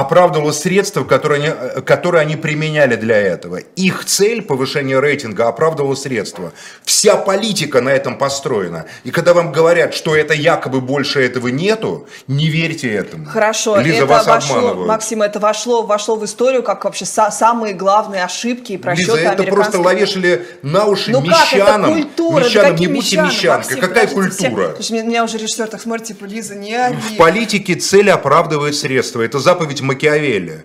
[0.00, 3.56] оправдывало средства, которые они, которые они применяли для этого.
[3.76, 6.52] Их цель повышение рейтинга оправдывала средства.
[6.84, 8.86] Вся политика на этом построена.
[9.04, 13.26] И когда вам говорят, что это якобы больше этого нету, не верьте этому.
[13.26, 14.88] Хорошо, Лиза, это вас вошло, обманывают.
[14.88, 19.30] Максим, это вошло, вошло в историю как вообще са- самые главные ошибки и просчеты Лиза,
[19.32, 21.82] это просто ловешили на уши ну мещанам.
[21.82, 21.90] Как?
[21.90, 23.76] Это культура, мещанам, да не будьте мещанкой.
[23.80, 24.76] Какая культура?
[24.78, 26.96] Все, меня, уже режиссер так смотрит, типа, Лиза, не оби.
[26.96, 29.22] В политике цель оправдывает средства.
[29.22, 30.64] Это заповедь Макиавелли.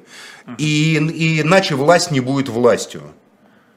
[0.57, 3.01] И, и иначе власть не будет властью.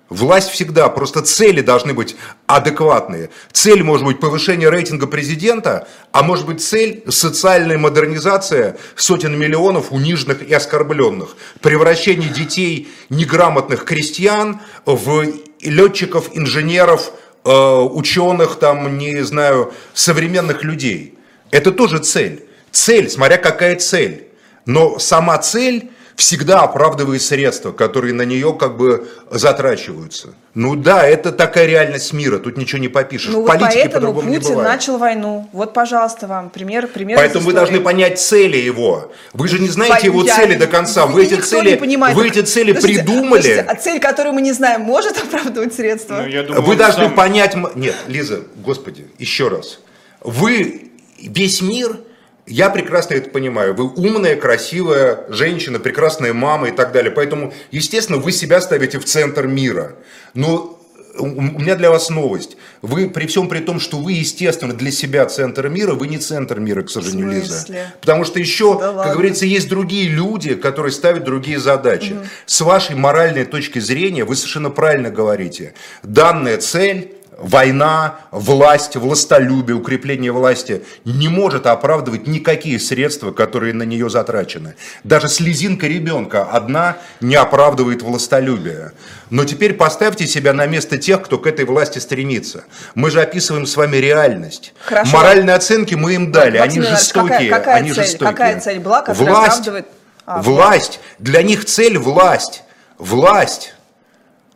[0.09, 2.15] Власть всегда, просто цели должны быть
[2.47, 3.31] адекватные.
[3.51, 10.49] Цель может быть повышение рейтинга президента, а может быть цель социальная модернизация сотен миллионов униженных
[10.49, 11.37] и оскорбленных.
[11.61, 15.25] Превращение детей неграмотных крестьян в
[15.61, 17.11] летчиков, инженеров,
[17.45, 21.15] э, ученых, там, не знаю, современных людей.
[21.51, 22.47] Это тоже цель.
[22.71, 24.26] Цель, смотря какая цель.
[24.67, 30.29] Но сама цель всегда оправдывает средства, которые на нее как бы затрачиваются.
[30.55, 33.31] Ну да, это такая реальность мира, тут ничего не попишешь.
[33.31, 34.69] Ну, в политике вот поэтому Путин не бывает.
[34.69, 35.49] начал войну.
[35.53, 36.89] Вот, пожалуйста, вам пример.
[36.89, 39.13] пример поэтому вы должны понять цели его.
[39.35, 40.05] Вы же не знаете по...
[40.07, 40.35] его я...
[40.35, 41.07] цели до конца.
[41.07, 43.43] Вы, эти цели, вы эти цели подождите, придумали.
[43.43, 46.23] Подождите, а цель, которую мы не знаем, может оправдывать средства?
[46.23, 47.15] Ну, я думаю, вы должны сам...
[47.15, 47.55] понять...
[47.75, 49.81] Нет, Лиза, господи, еще раз.
[50.23, 51.99] Вы весь мир
[52.47, 53.75] я прекрасно это понимаю.
[53.75, 57.11] Вы умная, красивая женщина, прекрасная мама и так далее.
[57.11, 59.97] Поэтому, естественно, вы себя ставите в центр мира.
[60.35, 60.77] Но
[61.19, 62.57] у меня для вас новость.
[62.83, 66.61] Вы при всем при том, что вы, естественно, для себя центр мира, вы не центр
[66.61, 67.67] мира, к сожалению, Лиза.
[68.01, 72.13] Потому что еще, да как говорится, есть другие люди, которые ставят другие задачи.
[72.13, 72.25] Угу.
[72.47, 75.75] С вашей моральной точки зрения, вы совершенно правильно говорите.
[76.03, 84.09] Данная цель война, власть, властолюбие, укрепление власти не может оправдывать никакие средства, которые на нее
[84.09, 84.75] затрачены.
[85.05, 88.92] Даже слезинка ребенка одна не оправдывает властолюбие.
[89.31, 92.64] Но теперь поставьте себя на место тех, кто к этой власти стремится.
[92.94, 94.72] Мы же описываем с вами реальность.
[94.85, 95.16] Хорошо.
[95.16, 97.51] Моральные оценки мы им дали, Максим они жестокие.
[97.51, 98.05] Какая, какая они цель?
[98.05, 98.29] жестокие.
[98.29, 99.87] Какая цель была, которая власть, оправдывает...
[100.25, 101.01] А, власть.
[101.18, 102.62] Для них цель власть.
[102.99, 103.75] Власть.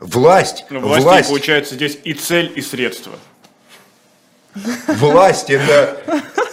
[0.00, 0.64] Власть.
[0.70, 1.28] Ну, власть, власть.
[1.28, 3.12] получается здесь и цель, и средство.
[4.88, 6.02] Власть это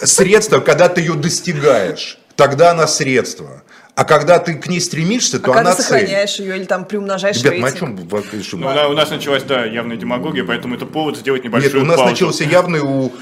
[0.02, 2.18] средство, когда ты ее достигаешь.
[2.36, 3.62] Тогда она средство.
[3.96, 5.84] А когда ты к ней стремишься, то а она когда цель.
[5.84, 7.64] сохраняешь ее или там приумножаешь Ребят, рейтинг?
[7.64, 11.74] мы о чем ну, у нас началась, да, явная демагогия, поэтому это повод сделать небольшую
[11.74, 12.10] Нет, у нас паузу.
[12.10, 13.12] начался явный у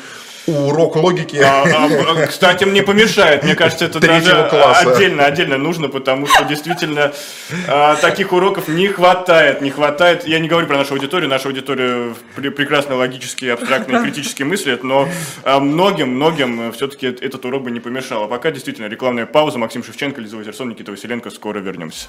[0.46, 1.36] урок логики.
[1.36, 3.42] А, а, а, кстати, мне помешает.
[3.42, 4.92] Мне кажется, это даже класса.
[4.92, 7.12] отдельно, отдельно нужно, потому что действительно
[7.68, 9.60] а, таких уроков не хватает.
[9.60, 10.26] Не хватает.
[10.26, 11.28] Я не говорю про нашу аудиторию.
[11.28, 15.08] Наша аудитория прекрасно логические, абстрактные, критические мыслят, но
[15.44, 18.24] а, многим, многим все-таки этот урок бы не помешал.
[18.24, 19.58] А пока действительно рекламная пауза.
[19.58, 21.30] Максим Шевченко, Лиза Вазерсон, Никита Василенко.
[21.30, 22.08] Скоро вернемся.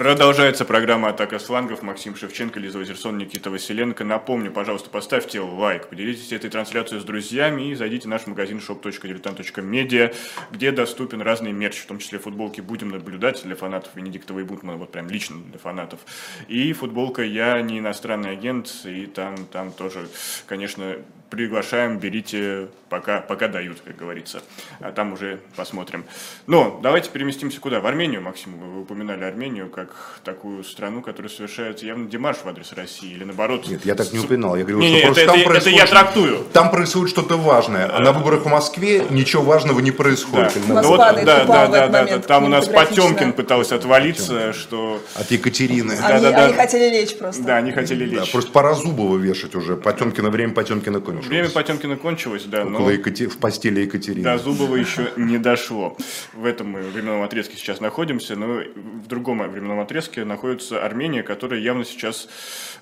[0.00, 1.82] Продолжается программа «Атака слангов».
[1.82, 4.02] Максим Шевченко, Лиза Вазерсон, Никита Василенко.
[4.02, 10.16] Напомню, пожалуйста, поставьте лайк, поделитесь этой трансляцией с друзьями и зайдите в наш магазин shop.diletant.media,
[10.52, 14.78] где доступен разный мерч, в том числе футболки «Будем наблюдать» для фанатов Венедиктова и Бутмана,
[14.78, 16.00] вот прям лично для фанатов.
[16.48, 20.08] И футболка «Я не иностранный агент», и там, там тоже,
[20.46, 20.96] конечно,
[21.28, 24.42] приглашаем, берите, пока, пока дают, как говорится.
[24.80, 26.04] А там уже посмотрим.
[26.46, 27.80] Но давайте переместимся куда?
[27.80, 29.89] В Армению, Максим, вы упоминали Армению как
[30.24, 33.66] такую страну, которая совершает явно демарш в адрес России, или наоборот?
[33.68, 34.56] Нет, я так не упоминал.
[34.56, 36.44] Я говорю, не, что просто это, там это, происходит, это я трактую.
[36.52, 40.52] Там происходит что-то важное, а на выборах в Москве ничего важного не происходит.
[40.68, 45.00] Да, ну, вот, да, да, да, да, там у нас Потемкин пытался отвалиться, что...
[45.14, 45.92] От Екатерины.
[45.92, 47.42] Они, да, да, они хотели лечь просто.
[47.42, 48.18] Да, они хотели лечь.
[48.18, 49.76] Да, просто пора Зубова вешать уже.
[49.76, 51.28] Потемкина, время Потемкина кончилось.
[51.28, 52.62] Время Потемкина кончилось, да.
[52.62, 52.90] Около но...
[52.90, 53.30] Екатер...
[53.30, 54.24] В постели Екатерины.
[54.24, 55.96] Да, Зубова еще не дошло.
[56.34, 61.60] В этом мы временном отрезке сейчас находимся, но в другом временном отрезке находится Армения, которая
[61.60, 62.28] явно сейчас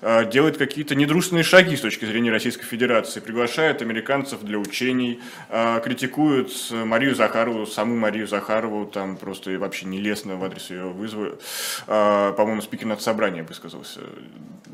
[0.01, 5.81] э, делает какие-то недружественные шаги с точки зрения Российской Федерации, приглашает американцев для учений, э,
[5.83, 11.37] критикует Марию Захарову, саму Марию Захарову, там просто вообще нелестно в адрес ее вызова.
[11.87, 14.01] Э, по-моему, спикер над собранием высказался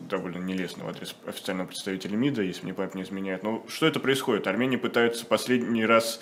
[0.09, 3.43] довольно нелестно в адрес официального представителя МИДа, если мне память не изменяет.
[3.43, 4.47] Но что это происходит?
[4.47, 6.19] Армения пытается последний раз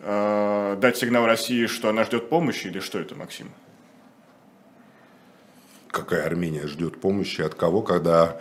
[0.00, 3.50] дать сигнал России, что она ждет помощи, или что это, Максим?
[5.90, 8.36] Какая Армения ждет помощи от кого, когда...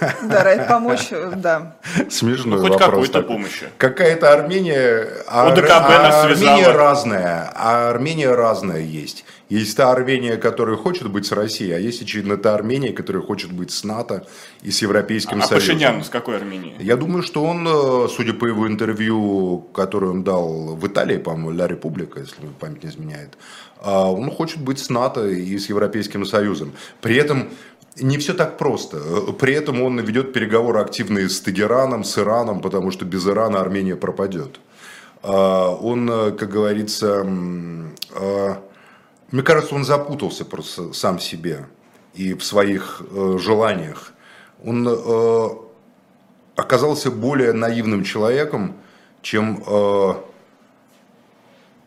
[0.22, 1.76] Да, ради помочь, да.
[2.08, 3.68] Смешной ну, хоть какой-то помощи.
[3.78, 5.08] Какая-то Армения...
[5.26, 9.24] ОДКБ а, нас Армения разная, а Армения разная есть.
[9.48, 13.52] Есть та Армения, которая хочет быть с Россией, а есть, очевидно, та Армения, которая хочет
[13.52, 14.26] быть с НАТО
[14.62, 15.56] и с Европейским а, Союзом.
[15.56, 16.74] А Пашинян с какой Армении?
[16.80, 21.52] Я думаю, что он, э, судя по его интервью, которое он дал в Италии, по-моему,
[21.52, 23.38] Ля Република, если память не изменяет,
[23.80, 26.72] а, он хочет быть с НАТО и с Европейским Союзом.
[27.00, 27.50] При этом
[28.00, 28.98] не все так просто.
[29.38, 33.94] При этом он ведет переговоры активные с Тегераном, с Ираном, потому что без Ирана Армения
[33.94, 34.58] пропадет.
[35.22, 37.24] А, он, э, как говорится,
[39.30, 41.66] мне кажется, он запутался просто сам себе
[42.14, 44.12] и в своих э, желаниях.
[44.64, 45.48] Он э,
[46.54, 48.76] оказался более наивным человеком,
[49.22, 50.14] чем э,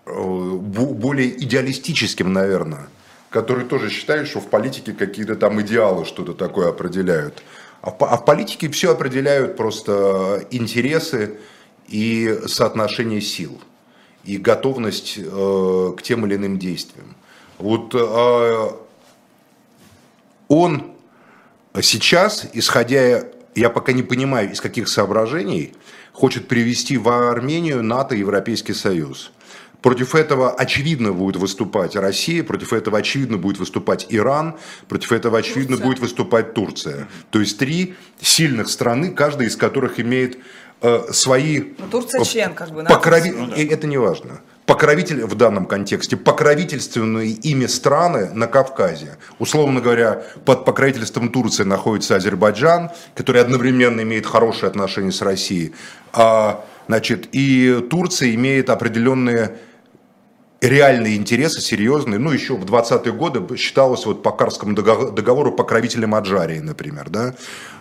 [0.06, 2.88] э, более идеалистическим, наверное,
[3.30, 7.42] который тоже считает, что в политике какие-то там идеалы что-то такое определяют.
[7.82, 11.38] А в, а в политике все определяют просто интересы
[11.88, 13.60] и соотношение сил
[14.26, 17.16] и готовность э, к тем или иным действиям.
[17.60, 18.70] Вот э,
[20.48, 20.92] он
[21.82, 25.74] сейчас, исходя, я пока не понимаю, из каких соображений,
[26.14, 29.32] хочет привести в Армению НАТО и Европейский Союз.
[29.82, 35.78] Против этого очевидно будет выступать Россия, против этого очевидно будет выступать Иран, против этого очевидно
[35.78, 35.86] Турция.
[35.86, 37.08] будет выступать Турция.
[37.30, 40.40] То есть три сильных страны, каждая из которых имеет
[40.82, 41.60] э, свои...
[41.60, 42.84] Но ну, Турция член, как бы.
[42.84, 43.32] Покрови...
[43.32, 43.56] Ну, да.
[43.56, 49.18] Это не важно покровитель в данном контексте, покровительственные ими страны на Кавказе.
[49.40, 55.74] Условно говоря, под покровительством Турции находится Азербайджан, который одновременно имеет хорошие отношения с Россией.
[56.14, 59.58] А, значит, и Турция имеет определенные
[60.62, 62.20] реальные интересы, серьезные.
[62.20, 67.10] Ну, еще в 20-е годы считалось вот по Карскому договору покровителем Аджарии, например.
[67.10, 67.34] Да?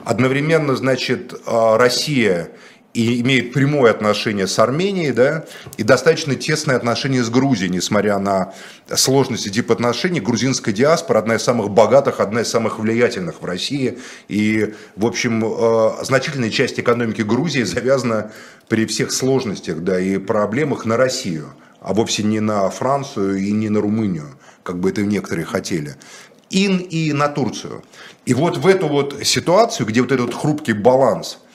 [0.07, 2.49] Одновременно, значит, а, Россия
[2.95, 5.45] и имеет прямое отношение с Арменией, да,
[5.77, 8.55] и достаточно тесное отношение с Грузией, несмотря на
[8.95, 10.21] сложности типа отношений.
[10.21, 13.99] Грузинская диаспора одна из самых богатых, одна из самых влиятельных в России.
[14.29, 18.33] И, в общем, э, значительная часть экономики Грузии завязана
[18.69, 23.69] при всех сложностях да, и проблемах на Россию, а вовсе не на Францию и не
[23.69, 24.31] на Румынию,
[24.63, 25.97] как бы это некоторые хотели.
[26.51, 27.85] Ин и на Турцию.
[28.25, 31.39] И вот в эту вот ситуацию, где вот этот хрупкий баланс–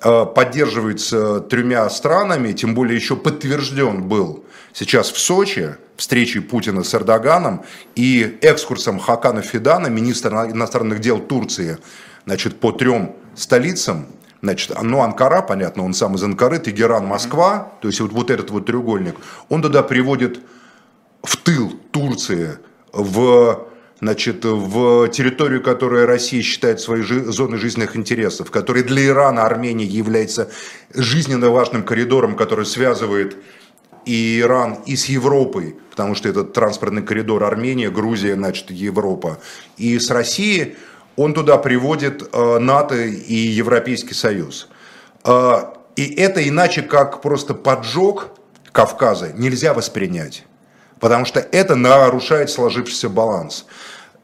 [0.00, 7.64] поддерживается тремя странами, тем более еще подтвержден был сейчас в Сочи встречей Путина с Эрдоганом
[7.94, 11.78] и экскурсом Хакана Фидана, министра иностранных дел Турции,
[12.26, 14.06] значит, по трем столицам,
[14.42, 18.50] Значит, ну, Анкара, понятно, он сам из Анкары, Тегеран, Москва, то есть вот, вот этот
[18.50, 19.16] вот треугольник,
[19.50, 20.40] он туда приводит
[21.22, 22.58] в тыл Турции,
[22.92, 23.66] в
[24.00, 29.86] значит, в территорию, которую Россия считает своей жи- зоной жизненных интересов, которая для Ирана, Армении
[29.86, 30.50] является
[30.94, 33.36] жизненно важным коридором, который связывает
[34.06, 39.38] и Иран, и с Европой, потому что это транспортный коридор Армения, Грузия, значит, Европа,
[39.76, 40.76] и с Россией,
[41.16, 44.68] он туда приводит э, НАТО и Европейский Союз.
[45.24, 45.64] Э,
[45.96, 48.30] и это иначе как просто поджог
[48.72, 50.46] Кавказа нельзя воспринять
[51.00, 53.66] потому что это нарушает сложившийся баланс.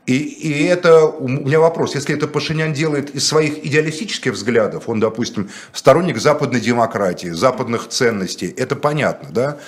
[0.07, 5.01] И, и это, у меня вопрос, если это Пашинян делает из своих идеалистических взглядов, он,
[5.01, 9.59] допустим, сторонник западной демократии, западных ценностей, это понятно, да,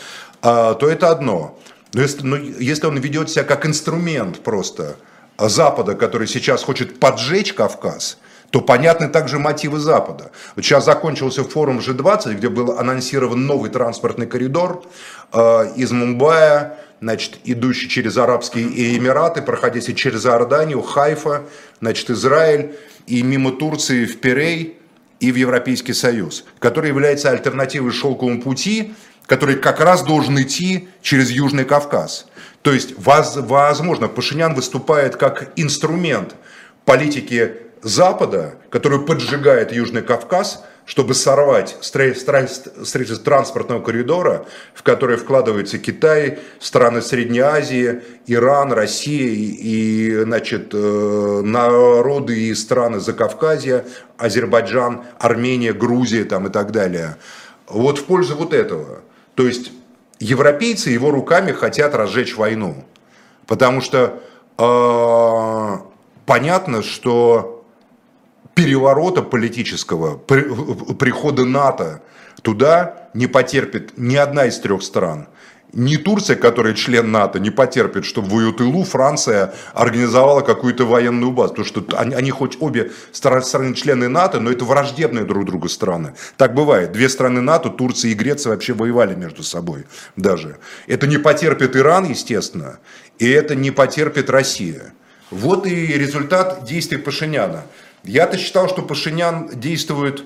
[0.40, 1.58] а, то это одно.
[1.92, 4.96] Но если, но если он ведет себя как инструмент просто
[5.38, 8.18] Запада, который сейчас хочет поджечь Кавказ,
[8.50, 10.30] то понятны также мотивы Запада.
[10.56, 14.84] Вот сейчас закончился форум G20, где был анонсирован новый транспортный коридор
[15.32, 16.70] э, из Мумбаи
[17.00, 21.44] значит, идущий через Арабские Эмираты, проходящий через Иорданию, Хайфа,
[21.80, 22.76] значит, Израиль
[23.06, 24.78] и мимо Турции в Пирей
[25.20, 28.94] и в Европейский Союз, который является альтернативой шелковому пути,
[29.26, 32.26] который как раз должен идти через Южный Кавказ.
[32.62, 36.34] То есть, возможно, Пашинян выступает как инструмент
[36.84, 37.52] политики
[37.82, 47.02] Запада, который поджигает Южный Кавказ, чтобы сорвать строительство транспортного коридора, в который вкладывается Китай, страны
[47.02, 53.84] Средней Азии, Иран, Россия и значит, э, народы и страны Закавказья,
[54.16, 57.18] Азербайджан, Армения, Грузия там, и так далее.
[57.66, 59.00] Вот в пользу вот этого.
[59.34, 59.72] То есть
[60.20, 62.86] европейцы его руками хотят разжечь войну.
[63.46, 64.22] Потому что
[64.56, 65.78] э,
[66.24, 67.57] понятно, что
[68.58, 72.02] переворота политического, прихода НАТО
[72.42, 75.28] туда не потерпит ни одна из трех стран.
[75.72, 81.30] Ни Турция, которая член НАТО, не потерпит, чтобы в ее тылу Франция организовала какую-то военную
[81.30, 81.54] базу.
[81.54, 86.14] Потому что они, они хоть обе страны члены НАТО, но это враждебные друг другу страны.
[86.36, 86.90] Так бывает.
[86.90, 89.84] Две страны НАТО, Турция и Греция вообще воевали между собой
[90.16, 90.56] даже.
[90.88, 92.78] Это не потерпит Иран, естественно,
[93.18, 94.94] и это не потерпит Россия.
[95.30, 97.64] Вот и результат действий Пашиняна.
[98.04, 100.24] Я-то считал, что Пашинян действует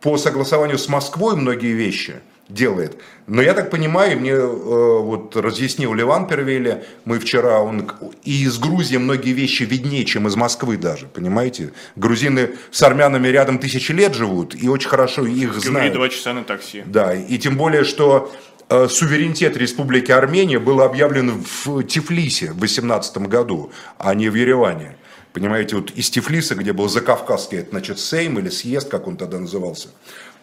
[0.00, 2.20] по согласованию с Москвой многие вещи
[2.50, 2.96] делает.
[3.26, 7.90] Но я так понимаю, мне э, вот разъяснил Ливан Первеле, мы вчера, он
[8.24, 11.72] и из Грузии многие вещи виднее, чем из Москвы даже, понимаете?
[11.96, 15.94] Грузины с армянами рядом тысячи лет живут и очень хорошо их в знают.
[15.94, 16.82] два часа на такси.
[16.86, 18.32] Да, и тем более, что
[18.68, 24.96] э, суверенитет Республики Армения был объявлен в Тифлисе в 18 году, а не в Ереване.
[25.32, 29.88] Понимаете, вот из Тифлиса, где был закавказский, значит, Сейм или съезд, как он тогда назывался,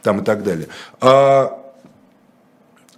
[0.02, 0.68] там и так далее.
[1.02, 1.62] А,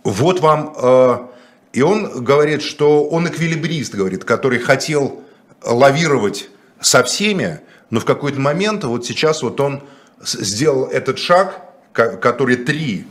[0.03, 1.31] вот вам, а,
[1.73, 5.23] и он говорит, что он эквилибрист, говорит, который хотел
[5.63, 7.59] лавировать со всеми,
[7.89, 9.81] но в какой-то момент, вот сейчас вот он
[10.21, 11.61] сделал этот шаг,
[11.93, 13.07] который три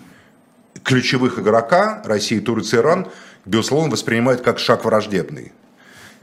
[0.85, 3.09] ключевых игрока, Россия, Турция, Иран,
[3.45, 5.53] безусловно, воспринимают как шаг враждебный.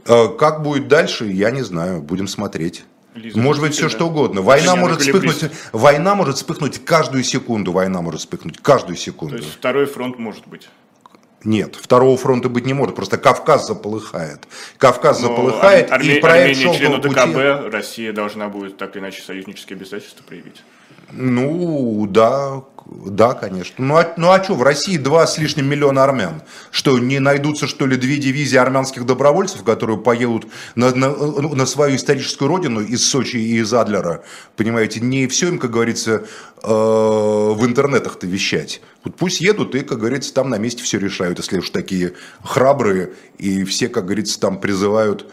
[0.08, 2.84] Э, как будет дальше, я не знаю, будем смотреть.
[3.14, 4.42] Лиза, может быть, все что угодно.
[4.42, 7.72] Война может, вспыхнуть, война может вспыхнуть каждую секунду.
[7.72, 9.36] Война может вспыхнуть каждую секунду.
[9.36, 10.68] То есть второй фронт может быть?
[11.44, 12.94] Нет, второго фронта быть не может.
[12.94, 14.40] Просто Кавказ заполыхает.
[14.78, 16.16] Кавказ Но заполыхает, Арме...
[16.16, 17.70] и проект Армения члену ДКБ, пути...
[17.70, 20.62] Россия должна будет так или иначе союзнические обязательства проявить.
[21.12, 23.84] Ну, да, да, конечно.
[23.84, 26.42] Ну а, ну а что, в России два с лишним миллиона армян.
[26.70, 30.46] Что, не найдутся, что ли, две дивизии армянских добровольцев, которые поедут
[30.76, 34.22] на, на, на свою историческую родину из Сочи и из Адлера?
[34.56, 36.26] Понимаете, не все им, как говорится,
[36.62, 38.80] э, в интернетах-то вещать.
[39.04, 43.12] Вот пусть едут и, как говорится, там на месте все решают, если уж такие храбрые,
[43.38, 45.26] и все, как говорится, там призывают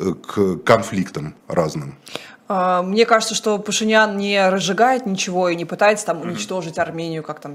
[0.00, 1.98] э, к конфликтам разным.
[2.48, 7.40] А, мне кажется, что Пашинян не разжигает ничего и не пытается там уничтожить Армению, как
[7.40, 7.54] там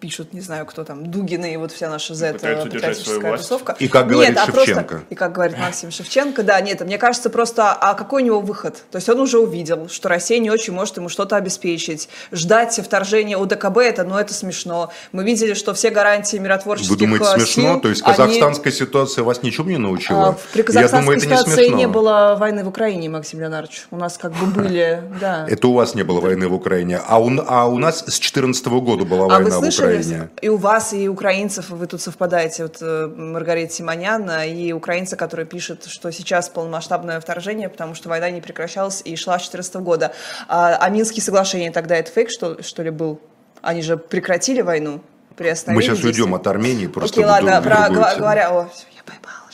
[0.00, 3.76] пишут, не знаю, кто там, Дугины и вот вся наша Z-патриотическая тусовка.
[3.78, 4.84] И как говорит нет, а Шевченко.
[4.84, 8.40] Просто, и как говорит Максим Шевченко, да, нет, мне кажется просто, а какой у него
[8.40, 8.84] выход?
[8.90, 12.08] То есть он уже увидел, что Россия не очень может ему что-то обеспечить.
[12.32, 14.92] Ждать вторжения УДКБ, это, ну, это смешно.
[15.12, 17.72] Мы видели, что все гарантии миротворческих Вы думаете, э, смешно?
[17.72, 18.78] Сил, То есть казахстанская они...
[18.78, 20.28] ситуация вас ничему не научила?
[20.28, 23.86] А, при казахстанской думаю, ситуации не, не было войны в Украине, Максим Леонардович.
[23.90, 25.46] У нас как бы были, да.
[25.48, 28.66] Это у вас не было войны в Украине, а у, а у нас с 2014
[28.66, 29.85] года была а война в Украине.
[30.40, 32.64] И у вас, и украинцев, вы тут совпадаете.
[32.64, 38.30] Вот э, Маргарита Симонян и украинцы, которые пишут, что сейчас полномасштабное вторжение, потому что война
[38.30, 40.12] не прекращалась и шла с 2014 года.
[40.48, 43.20] А, а Минские соглашения тогда это фейк, что, что ли, был?
[43.62, 45.00] Они же прекратили войну,
[45.36, 48.52] приостановили Мы сейчас уйдем от Армении, просто Окей, ладно, про, говоря...
[48.52, 49.45] О, я поймала.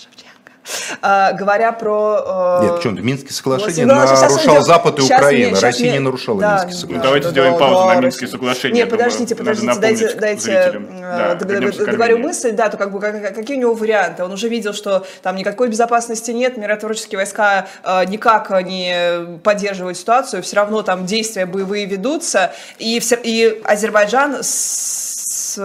[1.01, 2.61] А, говоря про...
[2.63, 5.51] Э, Нет, чем-то Минские соглашения вот, нарушал сейчас, Запад и Украина.
[5.51, 6.99] Нет, Россия нет, не нарушала да, Минские соглашения.
[6.99, 8.75] Ну, давайте да, сделаем да, паузу да, на Минские соглашения.
[8.75, 13.61] Нет, подождите, подождите, дайте, дайте э, да, договорю мысль, да, то как бы какие у
[13.61, 14.25] него варианты.
[14.25, 20.43] Он уже видел, что там никакой безопасности нет, миротворческие войска э, никак не поддерживают ситуацию,
[20.43, 25.57] все равно там действия боевые ведутся, и, и Азербайджан с...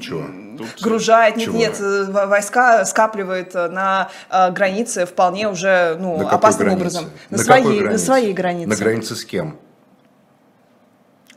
[0.00, 0.24] Чего?
[0.60, 0.84] Турции.
[0.84, 1.58] Гружает, нет, Чего?
[1.58, 6.80] нет, э, войска скапливает э, на э, границе вполне уже ну, на опасным границе?
[6.80, 7.10] образом.
[7.30, 8.68] На, на своей, на своей границе.
[8.68, 9.58] На границе с кем?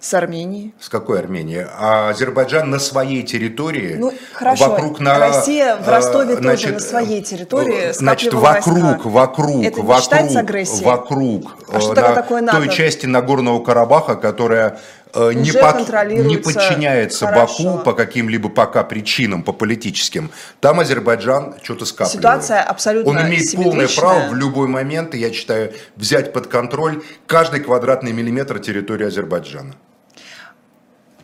[0.04, 0.74] С Арменией.
[0.82, 1.66] С какой Арменией?
[1.80, 3.96] А Азербайджан на своей территории.
[3.98, 4.72] Ну, хорошо.
[4.72, 9.10] Вокруг на, Россия в Ростове значит, тоже на своей территории Значит, вокруг, войска.
[9.10, 10.84] вокруг, Это вокруг, агрессией?
[10.84, 11.58] вокруг.
[11.72, 12.58] А что на такое надо?
[12.58, 14.78] той части Нагорного Карабаха, которая
[15.16, 17.64] не, под, не подчиняется хорошо.
[17.64, 22.20] Баку по каким-либо пока причинам, по политическим, там Азербайджан что-то скапливает.
[22.20, 27.60] Ситуация абсолютно Он имеет полное право в любой момент, я считаю, взять под контроль каждый
[27.60, 29.76] квадратный миллиметр территории Азербайджана.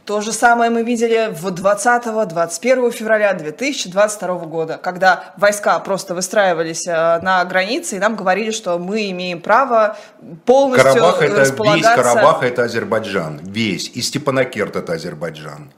[0.10, 7.20] То же самое мы видели в 20-21 февраля 2022 года, когда войска просто выстраивались э,
[7.22, 10.00] на границе, и нам говорили, что мы имеем право
[10.46, 11.96] полностью Карабах это, располагаться...
[11.96, 13.92] Весь Карабах это Азербайджан, весь.
[13.94, 15.72] И Степанакерт это Азербайджан.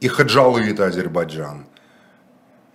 [0.00, 1.66] И Хаджалы это Азербайджан.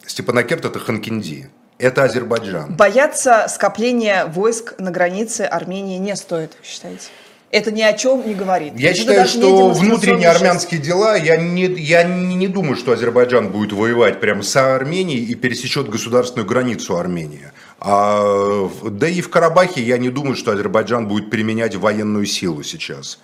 [0.06, 1.50] Степанакерт это Ханкинди.
[1.80, 2.76] Это Азербайджан.
[2.76, 7.08] Бояться скопления войск на границе Армении не стоит, считаете?
[7.54, 8.74] Это ни о чем не говорит.
[8.78, 13.74] Я это считаю, что внутренние армянские дела, я не, я не думаю, что Азербайджан будет
[13.74, 17.52] воевать прямо с Арменией и пересечет государственную границу Армении.
[17.80, 23.20] А, да и в Карабахе я не думаю, что Азербайджан будет применять военную силу сейчас.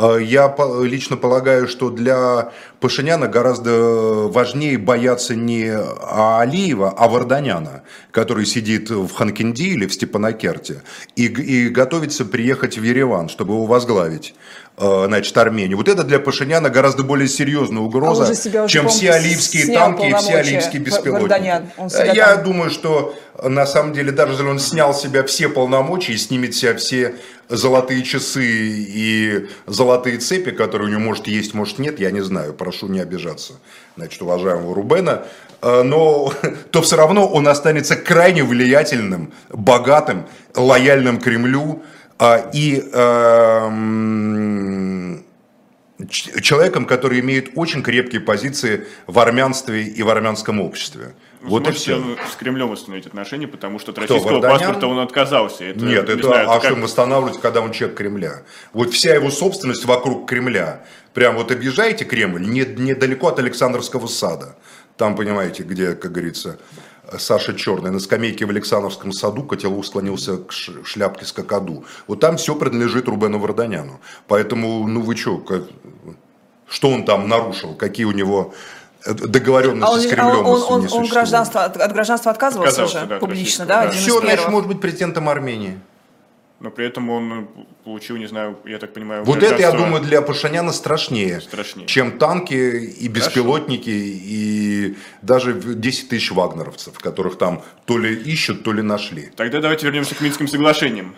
[0.00, 8.46] А, я лично полагаю, что для Пашиняна гораздо важнее бояться не Алиева, а Варданяна, который
[8.46, 10.82] сидит в Ханкинди или в Степанакерте
[11.16, 14.34] и, и готовится приехать в Ереван, чтобы его возглавить.
[14.78, 15.76] Э, значит, Армению.
[15.76, 20.14] Вот это для Пашиняна гораздо более серьезная угроза, а уже чем все алиевские танки и
[20.14, 22.14] все алиевские беспилотники.
[22.14, 22.44] Я там...
[22.44, 26.54] думаю, что на самом деле, даже если он снял с себя все полномочия и снимет
[26.54, 27.16] себя все
[27.50, 32.52] золотые часы и золотые цепи, которые у него может есть, может нет, я не знаю,
[32.54, 33.54] прошу не обижаться,
[33.96, 35.24] значит, уважаемого Рубена,
[35.62, 36.32] э, но
[36.70, 41.82] то все равно он останется крайне влиятельным, богатым, лояльным Кремлю,
[42.22, 44.10] а, и эм,
[46.08, 51.14] человеком, который имеет очень крепкие позиции в армянстве и в армянском обществе.
[51.42, 52.16] Вот и все.
[52.30, 54.58] с Кремлем восстановить отношения, потому что от Кто, российского Варданян?
[54.58, 55.64] паспорта он отказался.
[55.64, 56.84] Это, Нет, не это, знаю, а это что как...
[56.84, 58.42] восстанавливать, когда он человек Кремля?
[58.72, 60.84] Вот вся его собственность вокруг Кремля.
[61.14, 64.56] Прям вот объезжаете Кремль, не, недалеко от Александровского сада.
[64.96, 66.58] Там, понимаете, где, как говорится,
[67.18, 71.84] Саша Черный, на скамейке в Александровском саду Котелов склонился к шляпке с кокоду.
[72.06, 74.00] Вот там все принадлежит Рубену Варданяну.
[74.28, 75.62] Поэтому, ну вы что, как,
[76.68, 78.54] что он там нарушил, какие у него
[79.06, 82.98] договоренности а он, с Кремлем он, он, он, он гражданство, от, от гражданства отказывался, отказался
[82.98, 83.84] уже да, публично, да?
[83.84, 83.90] да.
[83.90, 85.78] Все, значит, может быть президентом Армении
[86.60, 87.48] но при этом он
[87.84, 89.24] получил, не знаю, я так понимаю...
[89.24, 94.24] Вот это, я думаю, для Пашиняна страшнее, страшнее, чем танки и беспилотники, Хорошо.
[94.26, 99.32] и даже 10 тысяч вагнеровцев, которых там то ли ищут, то ли нашли.
[99.36, 101.14] Тогда давайте вернемся к Минским соглашениям.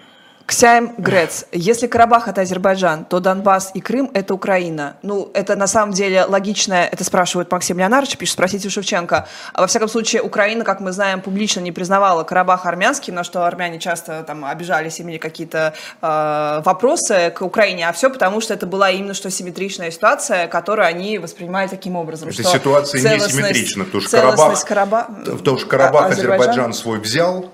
[0.52, 1.46] Ксяем Грец.
[1.50, 4.96] Если Карабах это Азербайджан, то Донбасс и Крым это Украина.
[5.00, 9.26] Ну, это на самом деле логичное, это спрашивает Максим Леонардович, пишет, спросите у Шевченко.
[9.54, 13.46] А во всяком случае, Украина, как мы знаем, публично не признавала Карабах армянским, на что
[13.46, 15.72] армяне часто там обижались, имели какие-то
[16.02, 20.86] э, вопросы к Украине, а все потому, что это была именно что симметричная ситуация, которую
[20.86, 22.28] они воспринимали таким образом.
[22.28, 25.06] Эта ситуация не симметрична, потому что Карабах, Караба...
[25.24, 26.50] потому что Карабах Азербайджан.
[26.50, 27.50] Азербайджан свой взял,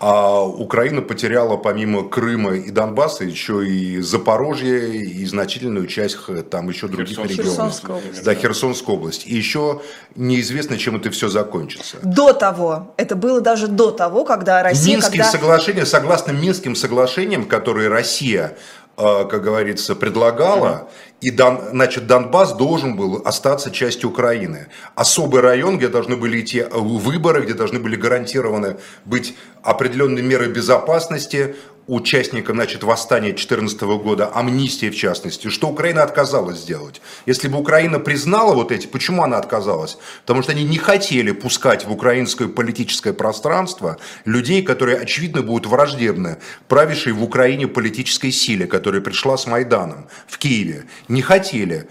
[0.00, 6.16] А Украина потеряла помимо Крыма и Донбасса еще и Запорожье, и значительную часть
[6.50, 7.48] там еще других Херсон, регионов.
[7.50, 8.24] Херсонская область.
[8.24, 9.26] Да, Херсонская область.
[9.26, 9.82] И еще
[10.14, 11.98] неизвестно, чем это все закончится.
[12.02, 12.94] До того.
[12.96, 14.94] Это было даже до того, когда Россия...
[14.94, 15.32] Минские когда...
[15.32, 18.56] соглашения, согласно Минским соглашениям, которые Россия
[19.00, 20.88] Э, как говорится, предлагала,
[21.20, 24.68] и Дон, значит, Донбасс должен был остаться частью Украины.
[24.94, 31.56] Особый район, где должны были идти выборы, где должны были гарантированы быть определенные меры безопасности,
[31.88, 37.00] участникам значит, восстания 2014 года, амнистии в частности, что Украина отказалась сделать.
[37.26, 39.98] Если бы Украина признала вот эти, почему она отказалась?
[40.20, 46.36] Потому что они не хотели пускать в украинское политическое пространство людей, которые, очевидно, будут враждебны
[46.68, 50.84] правившей в Украине политической силе, которая пришла с Майданом в Киеве.
[51.08, 51.88] Не хотели.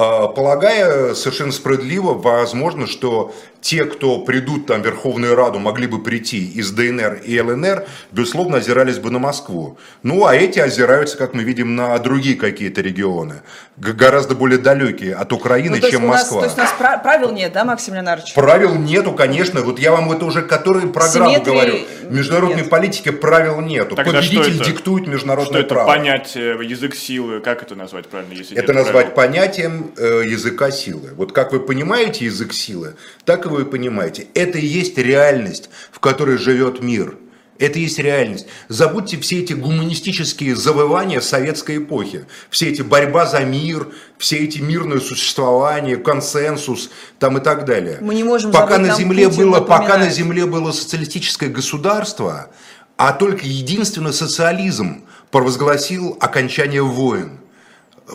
[0.00, 6.02] А, полагая совершенно справедливо, возможно, что те, кто придут там в Верховную Раду, могли бы
[6.02, 9.78] прийти из ДНР и ЛНР, безусловно, озирались бы на Москву.
[10.02, 13.42] Ну, а эти озираются, как мы видим, на другие какие-то регионы,
[13.76, 16.40] гораздо более далекие от Украины, ну, чем у нас, Москва.
[16.40, 18.34] То есть у нас правил нет, да, Максим Леонардович?
[18.34, 19.60] Правил нету, конечно.
[19.62, 21.78] Вот я вам это уже которые программы Симметрии говорю.
[22.08, 22.70] В международной нет.
[22.70, 23.96] политике правил нету.
[23.96, 24.64] Тогда Победитель что это?
[24.64, 25.90] диктует международное что право.
[25.90, 28.32] это понятие, язык силы, как это назвать правильно?
[28.32, 29.30] Если это назвать правил?
[29.32, 31.10] понятием э, языка силы.
[31.14, 34.26] Вот как вы понимаете язык силы, так и вы понимаете.
[34.34, 37.14] Это и есть реальность, в которой живет мир.
[37.58, 38.46] Это есть реальность.
[38.68, 42.26] Забудьте все эти гуманистические завывания советской эпохи.
[42.50, 47.98] Все эти борьба за мир, все эти мирное существование, консенсус там и так далее.
[48.00, 52.50] Мы не можем пока на земле было, Пока на земле было социалистическое государство,
[52.96, 57.40] а только единственный социализм провозгласил окончание войн.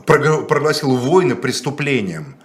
[0.06, 2.38] Прогласил войны преступлением.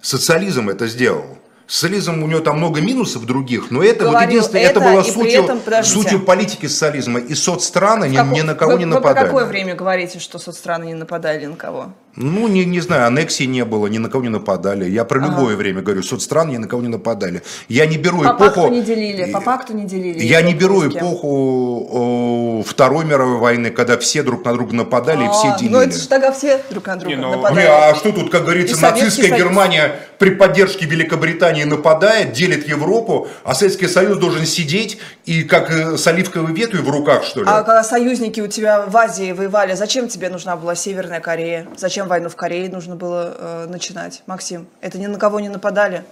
[0.00, 1.37] Социализм это сделал.
[1.68, 5.02] Социализм, у него там много минусов других, но это Говорю, вот единственное, это, это было
[5.02, 7.20] сутью, этом, сутью политики социализма.
[7.20, 9.14] И соцстраны ни, ни на кого вы, не нападали.
[9.14, 11.92] Вы по какое время говорите, что соцстраны не нападали ни на кого?
[12.20, 14.90] Ну, не, не знаю, аннексии не было, ни на кого не нападали.
[14.90, 17.42] Я про любое время говорю, соцстран ни на кого не нападали.
[17.68, 18.38] Я не беру по эпоху...
[18.38, 20.24] По пакту не делили, по пакту не делили.
[20.24, 25.26] Я не беру эпоху о, Второй мировой войны, когда все друг на друга нападали а,
[25.26, 25.74] и все делили.
[25.74, 27.60] Ну, это же тогда все друг на друга не, ну, нападали.
[27.60, 33.28] Не, а что тут, как говорится, и нацистская Германия при поддержке Великобритании нападает, делит Европу,
[33.44, 37.46] а Советский Союз должен сидеть и как э, с оливковой ветвью в руках, что ли?
[37.48, 41.68] А когда союзники у тебя в Азии воевали, зачем тебе нужна была Северная Корея?
[41.76, 44.22] Зачем войну в Корее нужно было э, начинать?
[44.26, 46.04] Максим, это ни на кого не нападали?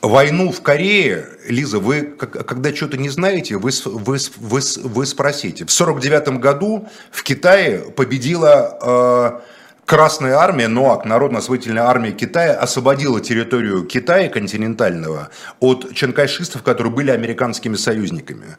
[0.00, 5.64] Войну в Корее, Лиза, вы когда что-то не знаете, вы, вы, вы, вы спросите.
[5.64, 9.40] В 1949 году в Китае победила э,
[9.84, 15.28] Красная армия, НОАК, Народно-освободительная армия Китая, освободила территорию Китая континентального
[15.60, 18.56] от чанкайшистов, которые были американскими союзниками.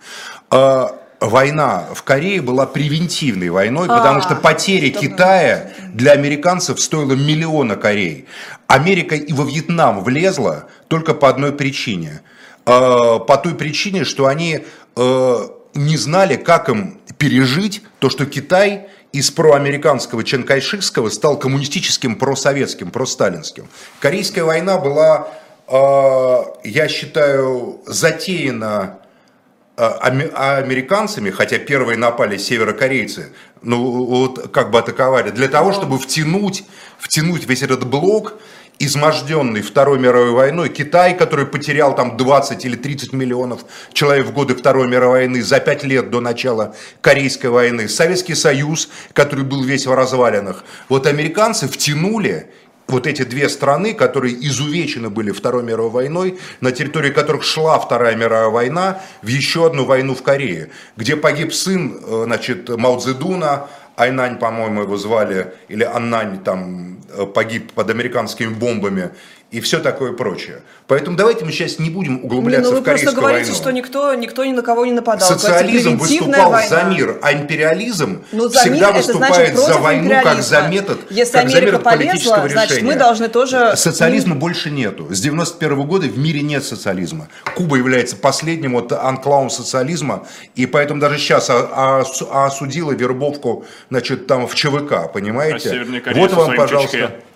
[0.50, 7.14] А война в Корее была превентивной войной, а, потому что потеря Китая для американцев стоила
[7.14, 8.26] миллиона Корей.
[8.68, 12.22] Америка и во Вьетнам влезла только по одной причине.
[12.66, 14.66] А, по той причине, что они
[14.96, 22.92] а, не знали, как им пережить то, что Китай из проамериканского ченкайшикского стал коммунистическим, просоветским,
[22.92, 23.68] просталинским.
[24.00, 25.28] Корейская война была,
[25.70, 28.98] я считаю, затеяна
[29.76, 36.64] американцами, хотя первые напали северокорейцы, ну вот как бы атаковали, для того, чтобы втянуть,
[37.00, 38.36] втянуть весь этот блок
[38.80, 44.56] изможденный Второй мировой войной, Китай, который потерял там 20 или 30 миллионов человек в годы
[44.56, 49.86] Второй мировой войны за 5 лет до начала Корейской войны, Советский Союз, который был весь
[49.86, 50.64] в развалинах.
[50.90, 52.52] Вот американцы втянули
[52.88, 58.16] вот эти две страны, которые изувечены были Второй мировой войной, на территории которых шла Вторая
[58.16, 63.68] мировая война, в еще одну войну в Корее, где погиб сын э, значит, Мао Цзэдуна,
[63.96, 69.12] Айнань, по-моему, его звали, или Аннань там э, погиб под американскими бомбами
[69.54, 70.64] и все такое прочее.
[70.88, 73.28] Поэтому давайте мы сейчас не будем углубляться не, ну в корейскую войну.
[73.28, 75.30] Вы просто говорите, что никто, никто ни на кого не нападал.
[75.30, 76.68] Социализм выступал война.
[76.68, 80.98] за мир, а империализм Но ну, за всегда мир, выступает за войну как за метод,
[81.12, 82.92] Если как Америка за метод полезла, политического значит, решения.
[82.94, 83.74] мы должны тоже...
[83.76, 85.14] Социализма больше нету.
[85.14, 87.28] С 91 -го года в мире нет социализма.
[87.56, 90.26] Куба является последним вот анклаун социализма,
[90.56, 95.86] и поэтому даже сейчас осудила вербовку значит, там в ЧВК, понимаете?
[96.08, 96.98] А вот вам, пожалуйста.
[96.98, 97.33] Чечке.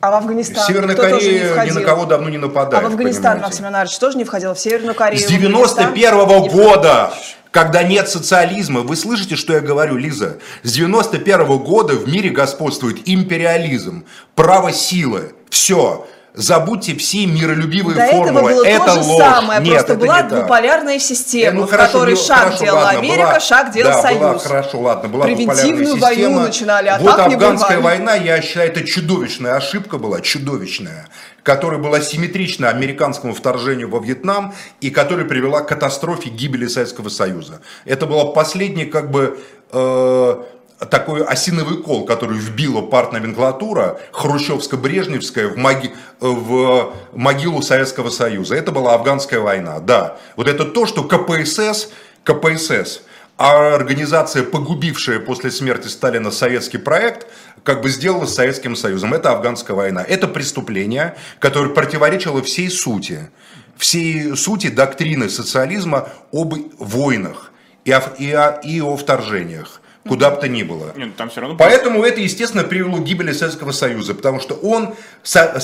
[0.00, 0.64] А в Афганистан?
[0.64, 2.84] Северная Кто Корея ни на кого давно не нападает.
[2.84, 5.20] А в Афганистан, Максим Леонардович, тоже не входил в Северную Корею?
[5.20, 7.12] С 91 -го года,
[7.50, 10.38] когда нет социализма, вы слышите, что я говорю, Лиза?
[10.62, 14.04] С 91 -го года в мире господствует империализм,
[14.36, 16.06] право силы, все.
[16.34, 18.50] Забудьте все миролюбивые До формулы.
[18.50, 19.24] Этого было это то же ложь.
[19.24, 22.64] самое, Нет, просто это была не двуполярная система, ну, в хорошо, которой ну, шаг хорошо,
[22.64, 24.20] делала ладно, Америка, была, шаг делал да, Союз.
[24.20, 26.28] Была, хорошо, ладно, была Превентивную двуполярная система.
[26.34, 31.08] войну начинали, а вот так афганская война, я считаю, это чудовищная ошибка была, чудовищная,
[31.42, 37.60] которая была симметрична американскому вторжению во Вьетнам и которая привела к катастрофе гибели Советского Союза.
[37.84, 39.40] Это была последняя как бы
[39.72, 40.36] э,
[40.78, 48.54] такой осиновый кол, который вбила партноменклатура хрущевско-брежневская в, моги, в могилу Советского Союза.
[48.54, 50.18] Это была афганская война, да.
[50.36, 51.88] Вот это то, что КПСС,
[52.22, 53.02] КПСС,
[53.36, 57.26] а организация, погубившая после смерти Сталина советский проект,
[57.62, 59.14] как бы сделала с Советским Союзом.
[59.14, 60.02] Это афганская война.
[60.02, 63.30] Это преступление, которое противоречило всей сути,
[63.76, 67.52] всей сути доктрины социализма об войнах
[67.84, 70.92] и о, и о, и о вторжениях куда бы то ни было.
[70.96, 71.56] Нет, ну, там все равно...
[71.56, 75.60] Поэтому это, естественно, привело к гибели Советского Союза, потому что он, Со,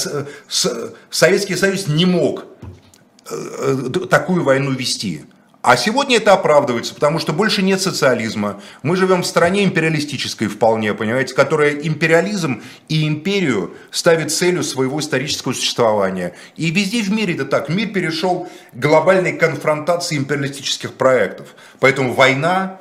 [0.48, 2.44] Со, Советский Союз не мог
[3.30, 3.76] э,
[4.08, 5.24] такую войну вести.
[5.64, 8.60] А сегодня это оправдывается, потому что больше нет социализма.
[8.82, 15.54] Мы живем в стране империалистической вполне, понимаете, которая империализм и империю ставит целью своего исторического
[15.54, 16.34] существования.
[16.56, 17.70] И везде в мире это так.
[17.70, 21.54] Мир перешел к глобальной конфронтации империалистических проектов.
[21.80, 22.78] Поэтому война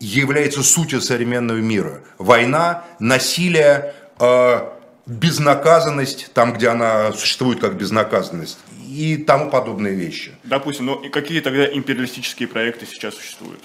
[0.00, 2.02] является сутью современного мира.
[2.18, 4.60] Война, насилие, э,
[5.06, 10.34] безнаказанность, там, где она существует как безнаказанность, и тому подобные вещи.
[10.44, 13.62] Допустим, но какие тогда империалистические проекты сейчас существуют?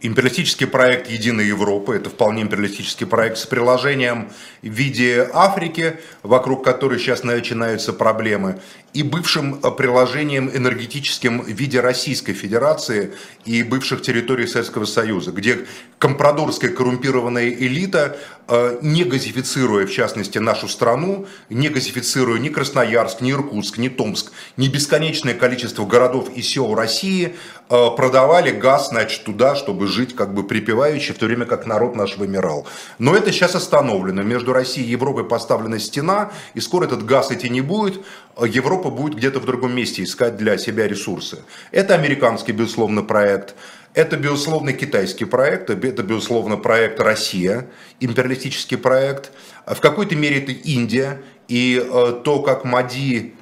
[0.00, 4.30] Империалистический проект «Единая Европа»– это вполне империалистический проект с приложением
[4.62, 8.60] в виде Африки, вокруг которой сейчас начинаются проблемы,
[8.94, 13.12] и бывшим приложением энергетическим в виде Российской Федерации
[13.44, 15.66] и бывших территорий Советского Союза, где
[15.98, 23.32] компрадорская коррумпированная элита, э, не газифицируя, в частности, нашу страну, не газифицируя ни Красноярск, ни
[23.32, 29.54] Иркутск, ни Томск, ни бесконечное количество городов и сел России, э, продавали газ, значит, туда,
[29.54, 32.66] чтобы жить как бы припеваючи, в то время как народ наш вымирал.
[32.98, 34.22] Но это сейчас остановлено.
[34.22, 38.04] Между Россией и Европой поставлена стена, и скоро этот газ идти не будет.
[38.40, 41.38] Европа будет где-то в другом месте искать для себя ресурсы.
[41.70, 43.54] Это американский, безусловно, проект.
[43.94, 47.66] Это, безусловно, китайский проект, это, безусловно, проект Россия,
[48.00, 49.32] империалистический проект.
[49.66, 51.20] В какой-то мере это Индия.
[51.48, 53.34] И э, то, как Мади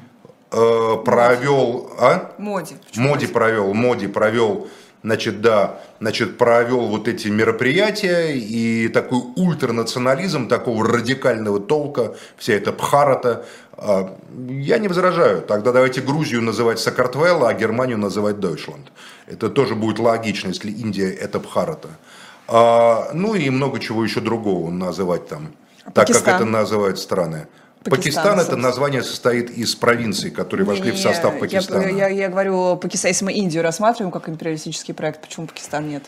[0.56, 1.90] э, провел...
[1.98, 2.32] А?
[2.38, 2.76] Моди.
[2.96, 4.68] Моди провел, Моди провел
[5.06, 12.72] значит, да, значит, провел вот эти мероприятия и такой ультранационализм такого радикального толка, вся эта
[12.72, 13.44] Бхарата,
[13.76, 15.42] а, я не возражаю.
[15.42, 18.90] Тогда давайте Грузию называть Сакартвелла, а Германию называть Дойчланд.
[19.28, 21.90] Это тоже будет логично, если Индия это Бхарата.
[22.48, 25.52] А, ну и много чего еще другого называть там,
[25.84, 26.24] а так Пакистан?
[26.24, 27.46] как это называют страны.
[27.90, 31.82] Пакистан, Пакистан это название состоит из провинций, которые вошли не, в состав Пакистана.
[31.82, 36.04] Я, я, я говорю, Пакистан, если мы Индию рассматриваем как империалистический проект, почему Пакистан нет?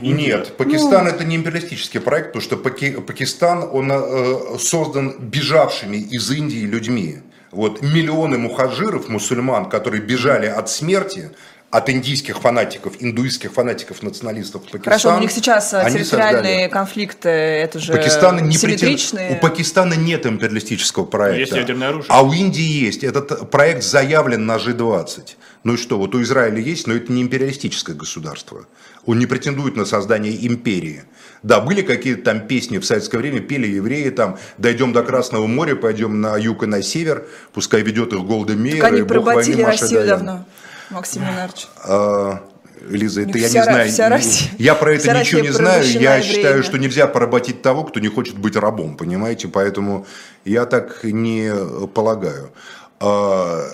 [0.00, 1.10] Нет, Пакистан ну...
[1.10, 2.92] это не империалистический проект, потому что Паки...
[2.92, 7.18] Пакистан, он э, создан бежавшими из Индии людьми.
[7.52, 11.30] Вот миллионы мухаджиров, мусульман, которые бежали от смерти,
[11.70, 14.84] от индийских фанатиков, индуистских фанатиков, националистов Пакистана.
[14.84, 16.68] Хорошо, у них сейчас э, территориальные создали...
[16.68, 19.30] конфликты, это же Пакистана не симметричные.
[19.30, 19.38] Претен...
[19.38, 21.40] У Пакистана нет империалистического проекта.
[21.40, 22.06] Есть ядерное оружие.
[22.08, 23.02] А у Индии есть.
[23.02, 25.36] Этот проект заявлен на G20.
[25.64, 28.66] Ну и что, вот у Израиля есть, но это не империалистическое государство.
[29.04, 31.02] Он не претендует на создание империи.
[31.42, 35.74] Да, были какие-то там песни в советское время, пели евреи там, дойдем до Красного моря,
[35.74, 39.24] пойдем на юг и на север, пускай ведет их Голда Мейер, так они и Бог
[39.24, 40.08] войны Россию Даян.
[40.08, 40.44] давно.
[40.90, 41.68] Максим Ленарович?
[41.84, 42.40] А,
[42.88, 43.88] Лиза, это я не знаю.
[43.90, 45.84] Вся Россия, я про это ничего Россия не знаю.
[45.84, 46.22] Я время.
[46.22, 49.48] считаю, что нельзя поработить того, кто не хочет быть рабом, понимаете?
[49.48, 50.06] Поэтому
[50.44, 51.52] я так не
[51.88, 52.52] полагаю.
[53.00, 53.64] А,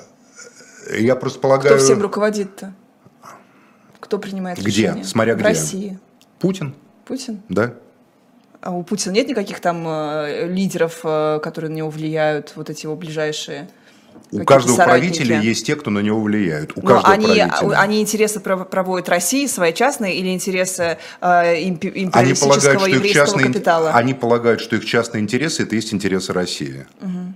[0.98, 1.74] я просто полагаю...
[1.76, 2.74] Кто всем руководит-то?
[4.00, 4.82] Кто принимает где?
[4.82, 5.00] решения?
[5.02, 5.04] Где?
[5.04, 5.44] Смотря В где.
[5.44, 5.98] России.
[6.38, 6.74] Путин.
[7.04, 7.42] Путин?
[7.48, 7.74] Да.
[8.60, 12.86] А у Путина нет никаких там э, лидеров, э, которые на него влияют, вот эти
[12.86, 13.68] его ближайшие?
[14.32, 15.18] У каждого соратники.
[15.18, 16.76] правителя есть те, кто на него влияет.
[16.76, 17.78] У Но каждого они, правителя.
[17.78, 23.90] они интересы проводят России, свои частные, или интересы э, империалистического они еврейского частные, капитала?
[23.90, 26.86] Они полагают, что их частные интересы– это есть интересы России.
[27.00, 27.34] Угу.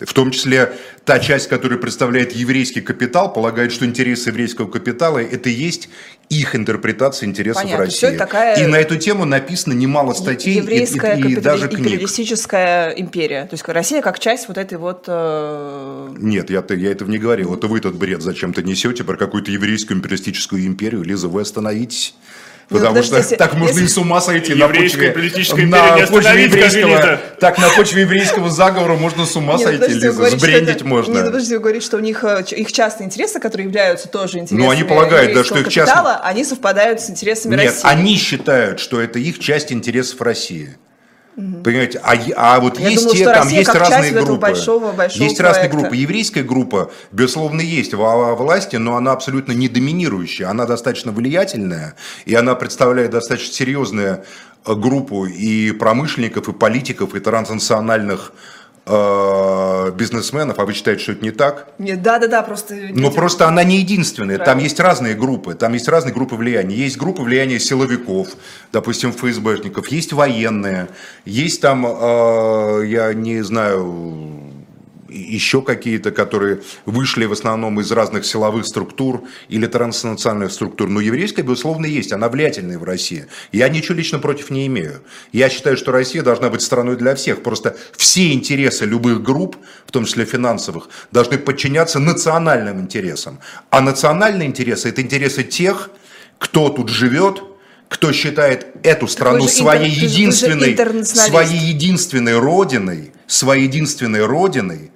[0.00, 0.72] В том числе
[1.04, 5.88] та часть, которая представляет еврейский капитал, полагает, что интересы еврейского капитала– это и есть
[6.28, 8.16] их интерпретация интересов Понятно, России.
[8.16, 11.80] Такая и на эту тему написано немало статей еврейская и, и, и даже книг.
[11.80, 13.46] империалистическая империя.
[13.46, 15.04] То есть Россия как часть вот этой вот...
[15.08, 16.14] Э...
[16.16, 17.54] Нет, я, я этого не говорил.
[17.54, 21.02] Это вы этот бред зачем-то несете про какую-то еврейскую империалистическую империю.
[21.02, 22.14] Лиза, вы остановитесь.
[22.70, 27.56] Ну, Потому что так можно и с ума сойти на почве, на почве еврейского, так
[27.56, 31.14] на почве еврейского заговора можно с ума нет, сойти, Лиза, сбрендить можно.
[31.14, 34.66] Нет, подожди, вы говорите, что у них э, их частные интересы, которые являются тоже интересами
[34.66, 36.16] Ну, они полагают, да, что их частные...
[36.22, 37.68] они совпадают с интересами России.
[37.68, 40.76] Нет, они считают, что это их часть интересов России.
[41.38, 41.62] Угу.
[41.62, 44.40] Понимаете, а, а вот Я есть думала, те, там Россия есть разные группы.
[44.40, 45.42] Большого, большого есть проекта.
[45.44, 45.96] разные группы.
[45.96, 50.48] Еврейская группа, безусловно, есть во власти, но она абсолютно не доминирующая.
[50.48, 54.24] Она достаточно влиятельная, и она представляет достаточно серьезную
[54.66, 58.57] э, группу и промышленников, и политиков, и транснациональных э,
[58.88, 61.68] бизнесменов, а вы считаете, что это не так?
[61.78, 62.74] Нет, да, да, да, просто.
[62.90, 64.36] Но просто она не единственная.
[64.36, 64.54] Правильно.
[64.54, 66.74] Там есть разные группы, там есть разные группы влияния.
[66.74, 68.28] Есть группы влияния силовиков,
[68.72, 70.88] допустим, ФСБшников, есть военные,
[71.24, 74.57] есть там, э, я не знаю,
[75.08, 80.88] еще какие-то, которые вышли в основном из разных силовых структур или транснациональных структур.
[80.88, 82.12] Но еврейская, безусловно, есть.
[82.12, 83.26] Она влиятельная в России.
[83.52, 85.02] Я ничего лично против не имею.
[85.32, 87.42] Я считаю, что Россия должна быть страной для всех.
[87.42, 89.56] Просто все интересы любых групп,
[89.86, 93.38] в том числе финансовых, должны подчиняться национальным интересам.
[93.70, 95.90] А национальные интересы– это интересы тех,
[96.38, 97.42] кто тут живет,
[97.88, 100.04] кто считает эту страну своей интер...
[100.04, 104.90] единственной, своей единственной родиной, своей единственной родиной,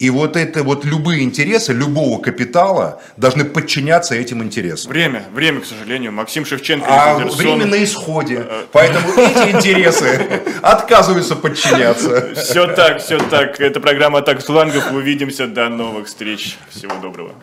[0.00, 4.90] и вот это вот любые интересы любого капитала должны подчиняться этим интересам.
[4.90, 6.10] Время, время, к сожалению.
[6.12, 6.86] Максим Шевченко.
[6.88, 8.46] А время на исходе.
[8.72, 12.34] Поэтому эти интересы отказываются подчиняться.
[12.34, 13.60] Все так, все так.
[13.60, 14.90] Это программа «Так флангов».
[14.90, 15.46] Увидимся.
[15.46, 16.56] До новых встреч.
[16.70, 17.34] Всего доброго.